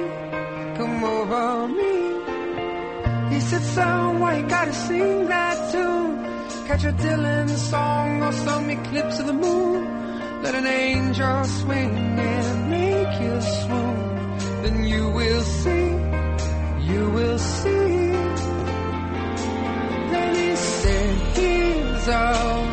[0.76, 3.34] come over me.
[3.34, 6.16] He said, son, why you gotta sing that tune?
[6.68, 10.42] Catch a Dylan song or some eclipse of the moon.
[10.42, 13.98] Let an angel swing and make you swoon.
[14.62, 15.95] Then you will see,
[16.96, 18.12] you will see.
[20.12, 22.65] Then he said, here's a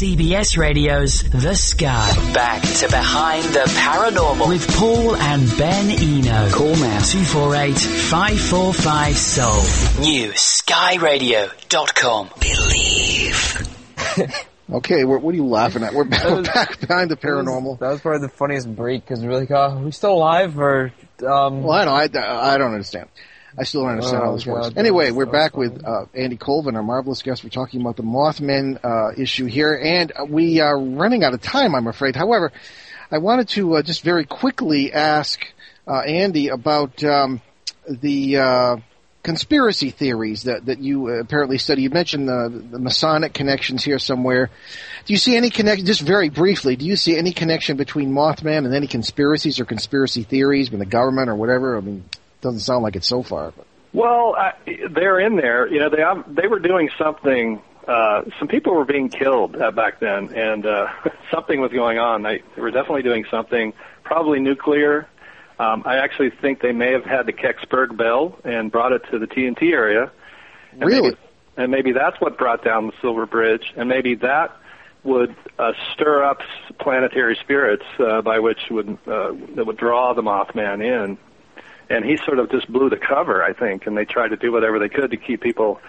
[0.00, 2.32] CBS Radio's The Sky.
[2.32, 6.48] Back to Behind the Paranormal with Paul and Ben Eno.
[6.50, 9.62] Call now 248 545 Soul.
[10.02, 12.30] New skyradio.com.
[12.40, 13.68] Believe.
[14.72, 15.92] Okay, what, what are you laughing at?
[15.94, 17.80] We're back, That was- back behind the paranormal.
[17.80, 20.92] That was probably the funniest break because we're like, oh, are we still alive or
[21.26, 21.64] um?
[21.64, 22.22] Well, I don't.
[22.24, 23.08] I, I don't understand.
[23.58, 24.68] I still don't understand how Oh, this works.
[24.68, 25.68] God, Anyway, we're so back funny.
[25.68, 27.42] with uh, Andy Colvin, our marvelous guest.
[27.44, 31.74] We're talking about the Mothman uh, issue here, and we are running out of time,
[31.74, 32.14] I'm afraid.
[32.16, 32.52] However,
[33.10, 35.40] I wanted to uh, just very quickly ask
[35.88, 37.40] uh, Andy about um,
[37.88, 38.76] the uh,
[39.24, 41.82] conspiracy theories that, that you uh, apparently study.
[41.82, 44.48] You mentioned the, the Masonic connections here somewhere.
[45.06, 48.64] Do you see any connection, just very briefly, do you see any connection between Mothman
[48.64, 51.76] and any conspiracies or conspiracy theories with the government or whatever?
[51.76, 52.04] I mean,
[52.40, 53.52] doesn't sound like it so far.
[53.56, 53.66] But.
[53.92, 54.52] Well, I,
[54.90, 55.66] they're in there.
[55.66, 57.60] You know, they they were doing something.
[57.86, 60.88] Uh, some people were being killed uh, back then, and uh,
[61.30, 62.22] something was going on.
[62.22, 63.72] They, they were definitely doing something,
[64.04, 65.08] probably nuclear.
[65.58, 69.18] Um, I actually think they may have had the Kecksburg Bell and brought it to
[69.18, 70.10] the TNT area.
[70.72, 71.10] And Really?
[71.10, 71.16] Maybe,
[71.56, 74.56] and maybe that's what brought down the Silver Bridge, and maybe that
[75.02, 76.38] would uh, stir up
[76.78, 81.18] planetary spirits uh, by which would uh, that would draw the Mothman in
[81.90, 84.50] and he sort of just blew the cover, I think, and they tried to do
[84.52, 85.80] whatever they could to keep people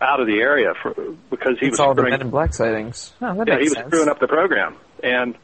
[0.00, 0.92] out of the area for
[1.30, 3.14] because he It's was all the screwing, Men in Black sightings.
[3.22, 3.86] Oh, that yeah, makes he was sense.
[3.88, 4.76] screwing up the program.
[5.02, 5.34] And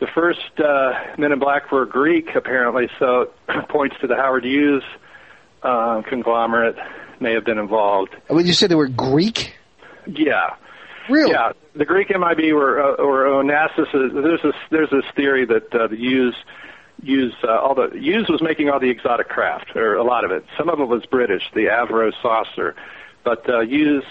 [0.00, 4.44] the first uh, Men in Black were Greek, apparently, so it points to the Howard
[4.44, 4.82] Hughes
[5.62, 6.76] uh, conglomerate
[7.20, 8.14] may have been involved.
[8.28, 9.54] Would you say they were Greek?
[10.06, 10.54] Yeah.
[11.08, 11.30] Really?
[11.30, 13.86] Yeah, the Greek MIB were uh, or Onassis.
[13.94, 16.34] is- There's this there's this theory that uh, the Hughes
[17.02, 20.30] Hughes uh, all the Hughes was making all the exotic craft or a lot of
[20.30, 20.44] it.
[20.56, 22.74] Some of it was British, the Avro saucer,
[23.24, 24.04] but uh, Hughes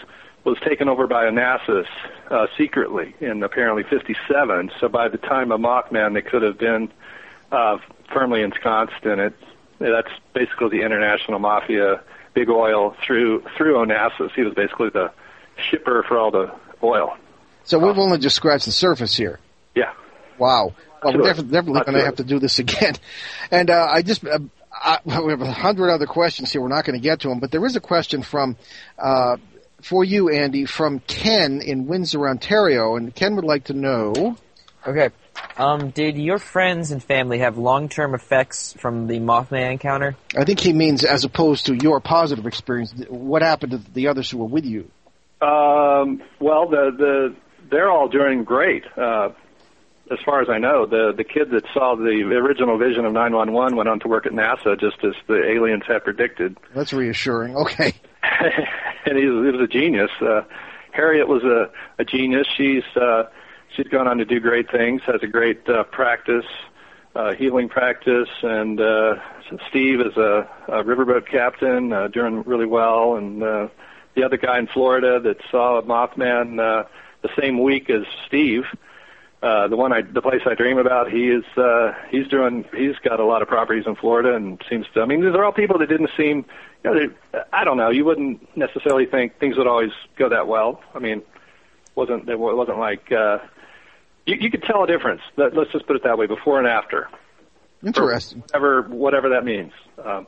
[0.44, 1.88] was taken over by Onassis
[2.30, 4.72] uh, secretly in apparently '57.
[4.80, 6.92] So by the time of Mothman, they could have been
[7.52, 7.78] uh,
[8.14, 9.34] firmly ensconced in it.
[9.80, 12.02] That's basically the international mafia,
[12.34, 14.32] big oil through through Onassis.
[14.36, 15.12] He was basically the
[15.58, 17.18] shipper for all the oil.
[17.64, 19.40] So we've only just scratched the surface here.
[19.74, 19.94] Yeah.
[20.38, 20.76] Wow.
[21.06, 21.22] Well, Sure.
[21.22, 22.06] we're definitely, definitely Not going to sure.
[22.08, 22.96] have to do this again.
[23.52, 24.40] And uh, I just, uh,
[24.74, 26.62] I, we have a hundred other questions here.
[26.62, 28.58] We're not going to get to them, but there is a question from,
[28.98, 29.38] uh,
[29.82, 34.36] for you, Andy, from Ken in Windsor, Ontario, and Ken would like to know.
[34.88, 35.10] Okay.
[35.58, 40.16] Um, did your friends and family have long-term effects from the Mothman encounter?
[40.36, 42.94] I think he means as opposed to your positive experience.
[43.10, 44.90] What happened to the others who were with you?
[45.42, 47.36] Um, well, the the
[47.70, 48.84] they're all doing great.
[48.98, 49.30] Uh,
[50.12, 53.76] as far as I know, the the kid that saw the original vision of 911
[53.76, 56.58] went on to work at NASA, just as the aliens had predicted.
[56.74, 57.56] That's reassuring.
[57.56, 57.94] Okay.
[59.06, 60.12] and he was, he was a genius.
[60.22, 60.42] Uh,
[60.92, 62.48] Harriet was a, a genius.
[62.56, 63.24] She's uh,
[63.76, 65.02] she's gone on to do great things.
[65.06, 66.46] Has a great uh, practice,
[67.16, 69.16] uh, healing practice, and uh,
[69.70, 73.16] Steve is a, a riverboat captain, uh, doing really well.
[73.16, 73.68] And uh,
[74.16, 76.88] the other guy in Florida that saw a Mothman uh,
[77.22, 78.64] the same week as Steve.
[79.46, 82.96] Uh, the one I, the place I dream about, he is, uh, he's doing, he's
[83.04, 85.52] got a lot of properties in Florida and seems to, I mean, these are all
[85.52, 86.46] people that didn't seem,
[86.84, 90.48] you know, they, I don't know, you wouldn't necessarily think things would always go that
[90.48, 90.82] well.
[90.96, 91.22] I mean,
[91.94, 93.38] wasn't, it wasn't like, uh,
[94.26, 95.22] you, you could tell a difference.
[95.38, 97.08] Let, let's just put it that way, before and after.
[97.86, 98.40] Interesting.
[98.42, 99.74] Whatever, whatever that means.
[100.04, 100.26] Um,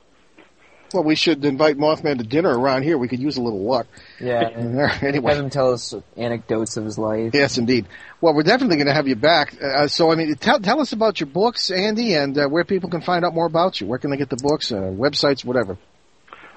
[0.94, 2.98] Well, we should invite Mothman to dinner around here.
[2.98, 3.88] We could use a little luck.
[4.22, 4.50] Yeah.
[5.02, 5.34] anyway.
[5.34, 7.32] Have him tell us anecdotes of his life.
[7.34, 7.88] Yes, indeed.
[8.22, 9.56] Well, we're definitely going to have you back.
[9.62, 12.90] Uh, so, I mean, tell, tell us about your books, Andy, and uh, where people
[12.90, 13.88] can find out more about you.
[13.88, 15.78] Where can they get the books, uh, websites, whatever?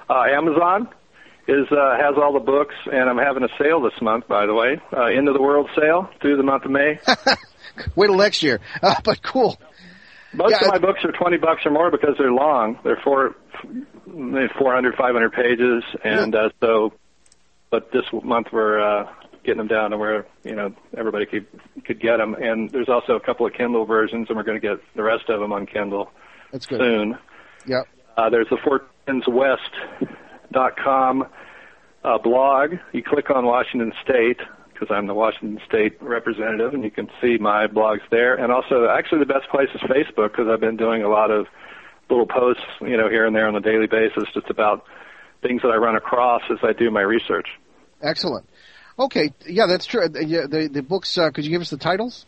[0.09, 0.87] Uh, Amazon
[1.47, 4.53] is uh, has all the books, and I'm having a sale this month, by the
[4.53, 6.99] way, uh, end of the world sale through the month of May.
[7.95, 8.59] Wait till next year.
[8.81, 9.59] Uh, but cool.
[10.33, 12.79] Most Yeah, of my books are 20 bucks or more because they're long.
[12.83, 13.35] They're four,
[14.07, 16.93] maybe 400, 500 pages, and uh, so.
[17.69, 19.09] But this month we're uh,
[19.45, 21.45] getting them down to where you know everybody could
[21.85, 24.67] could get them, and there's also a couple of Kindle versions, and we're going to
[24.67, 26.11] get the rest of them on Kindle
[26.51, 26.79] That's good.
[26.79, 27.17] soon.
[27.67, 27.87] Yep.
[28.17, 28.57] Uh, there's the
[29.07, 31.25] fortuneswest.com
[32.03, 32.73] uh, blog.
[32.91, 34.39] You click on Washington State
[34.81, 38.33] because I'm the Washington State representative, and you can see my blogs there.
[38.33, 41.45] And also, actually, the best place is Facebook because I've been doing a lot of
[42.09, 44.85] little posts, you know, here and there on a daily basis, just about
[45.43, 47.47] things that I run across as I do my research.
[48.01, 48.49] Excellent.
[48.97, 49.31] Okay.
[49.47, 50.03] Yeah, that's true.
[50.03, 52.25] Uh, yeah, the, the books, uh, could you give us the titles?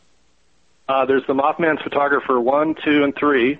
[0.87, 3.59] Uh, there's the Mothman's Photographer one, two, and three.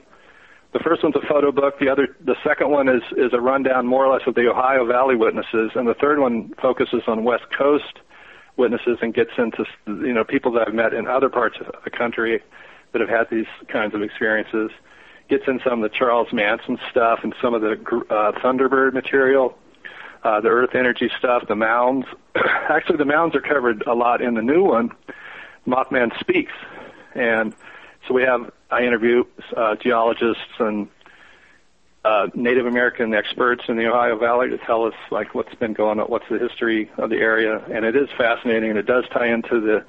[0.74, 1.80] The first one's a photo book.
[1.80, 4.86] The other, the second one is is a rundown, more or less, of the Ohio
[4.86, 8.00] Valley witnesses, and the third one focuses on West Coast
[8.58, 11.90] witnesses and gets into you know people that I've met in other parts of the
[11.90, 12.42] country
[12.92, 14.72] that have had these kinds of experiences.
[15.30, 17.74] Gets in some of the Charles Manson stuff and some of the
[18.10, 19.58] uh, Thunderbird material,
[20.24, 22.06] uh, the Earth energy stuff, the mounds.
[22.36, 24.92] Actually, the mounds are covered a lot in the new one.
[25.66, 26.52] Mothman Speaks,
[27.16, 27.54] and
[28.08, 29.24] so we have I interview
[29.56, 30.90] uh, geologists and
[32.06, 36.00] uh, Native American experts in the Ohio Valley to tell us like what's been going
[36.00, 39.28] on, what's the history of the area, and it is fascinating, and it does tie
[39.28, 39.86] into the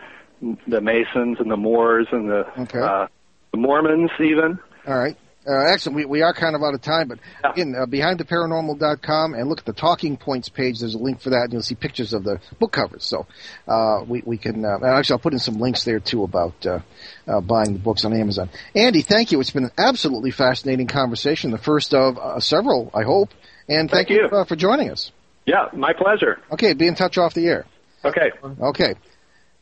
[0.66, 2.78] the Masons and the Moors and the Okay.
[2.80, 3.06] uh,
[3.52, 4.58] the Mormons even.
[4.86, 5.16] All right.
[5.46, 5.96] Uh, excellent.
[5.96, 9.64] We, we are kind of out of time, but again, uh, behindtheparanormal.com and look at
[9.66, 10.80] the talking points page.
[10.80, 13.04] There's a link for that, and you'll see pictures of the book covers.
[13.04, 13.26] So
[13.68, 16.80] uh, we we can uh, actually I'll put in some links there too about uh,
[17.28, 18.48] uh, buying the books on Amazon.
[18.74, 19.40] Andy, thank you.
[19.40, 23.30] It's been an absolutely fascinating conversation, the first of uh, several, I hope.
[23.68, 24.28] And thank, Thank you.
[24.38, 25.10] uh, for joining us.
[25.46, 26.38] Yeah, my pleasure.
[26.52, 27.66] Okay, be in touch off the air.
[28.04, 28.30] Okay.
[28.60, 28.94] Okay.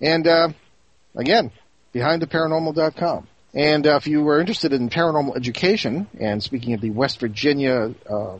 [0.00, 0.48] And uh,
[1.16, 1.50] again,
[1.94, 3.28] behindtheparanormal.com.
[3.54, 7.94] And uh, if you were interested in paranormal education, and speaking of the West Virginia
[8.08, 8.38] uh,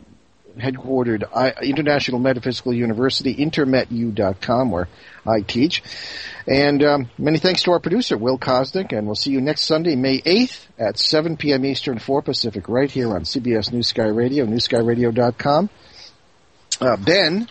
[0.57, 4.87] headquartered I, International Metaphysical University, intermetu.com, where
[5.25, 5.83] I teach.
[6.47, 9.95] And um, many thanks to our producer, Will Kosnick, and we'll see you next Sunday,
[9.95, 11.65] May 8th at 7 p.m.
[11.65, 15.69] Eastern, 4 Pacific, right here on CBS New Sky Radio, newskyradio.com.
[16.81, 17.47] Uh, ben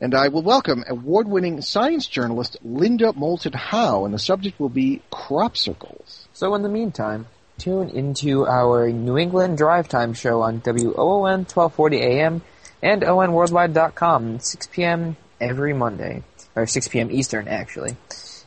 [0.00, 5.00] and I will welcome award-winning science journalist Linda Moulton Howe, and the subject will be
[5.12, 6.21] crop circles.
[6.34, 7.26] So in the meantime,
[7.58, 12.42] tune into our New England Drive Time show on WOON 1240 AM
[12.82, 15.16] and ONWorldwide.com, 6 p.m.
[15.40, 16.22] every Monday.
[16.54, 17.10] Or 6 p.m.
[17.10, 17.96] Eastern, actually.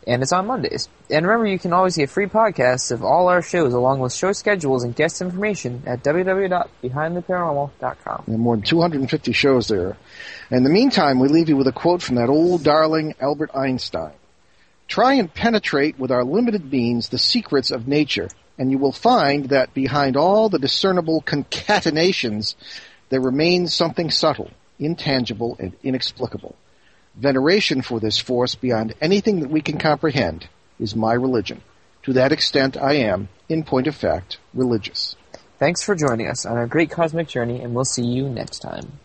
[0.05, 0.87] And it's on Mondays.
[1.09, 4.31] And remember, you can always get free podcasts of all our shows along with show
[4.33, 8.23] schedules and guest information at www.behindtheparanormal.com.
[8.27, 9.97] Are more than 250 shows there.
[10.51, 14.11] In the meantime, we leave you with a quote from that old darling Albert Einstein.
[14.87, 19.49] Try and penetrate with our limited means the secrets of nature, and you will find
[19.49, 22.55] that behind all the discernible concatenations,
[23.09, 26.55] there remains something subtle, intangible, and inexplicable.
[27.15, 30.47] Veneration for this force beyond anything that we can comprehend
[30.79, 31.61] is my religion.
[32.03, 35.15] To that extent, I am, in point of fact, religious.
[35.57, 38.99] Thanks for joining us on our great cosmic journey, and we'll see you next time.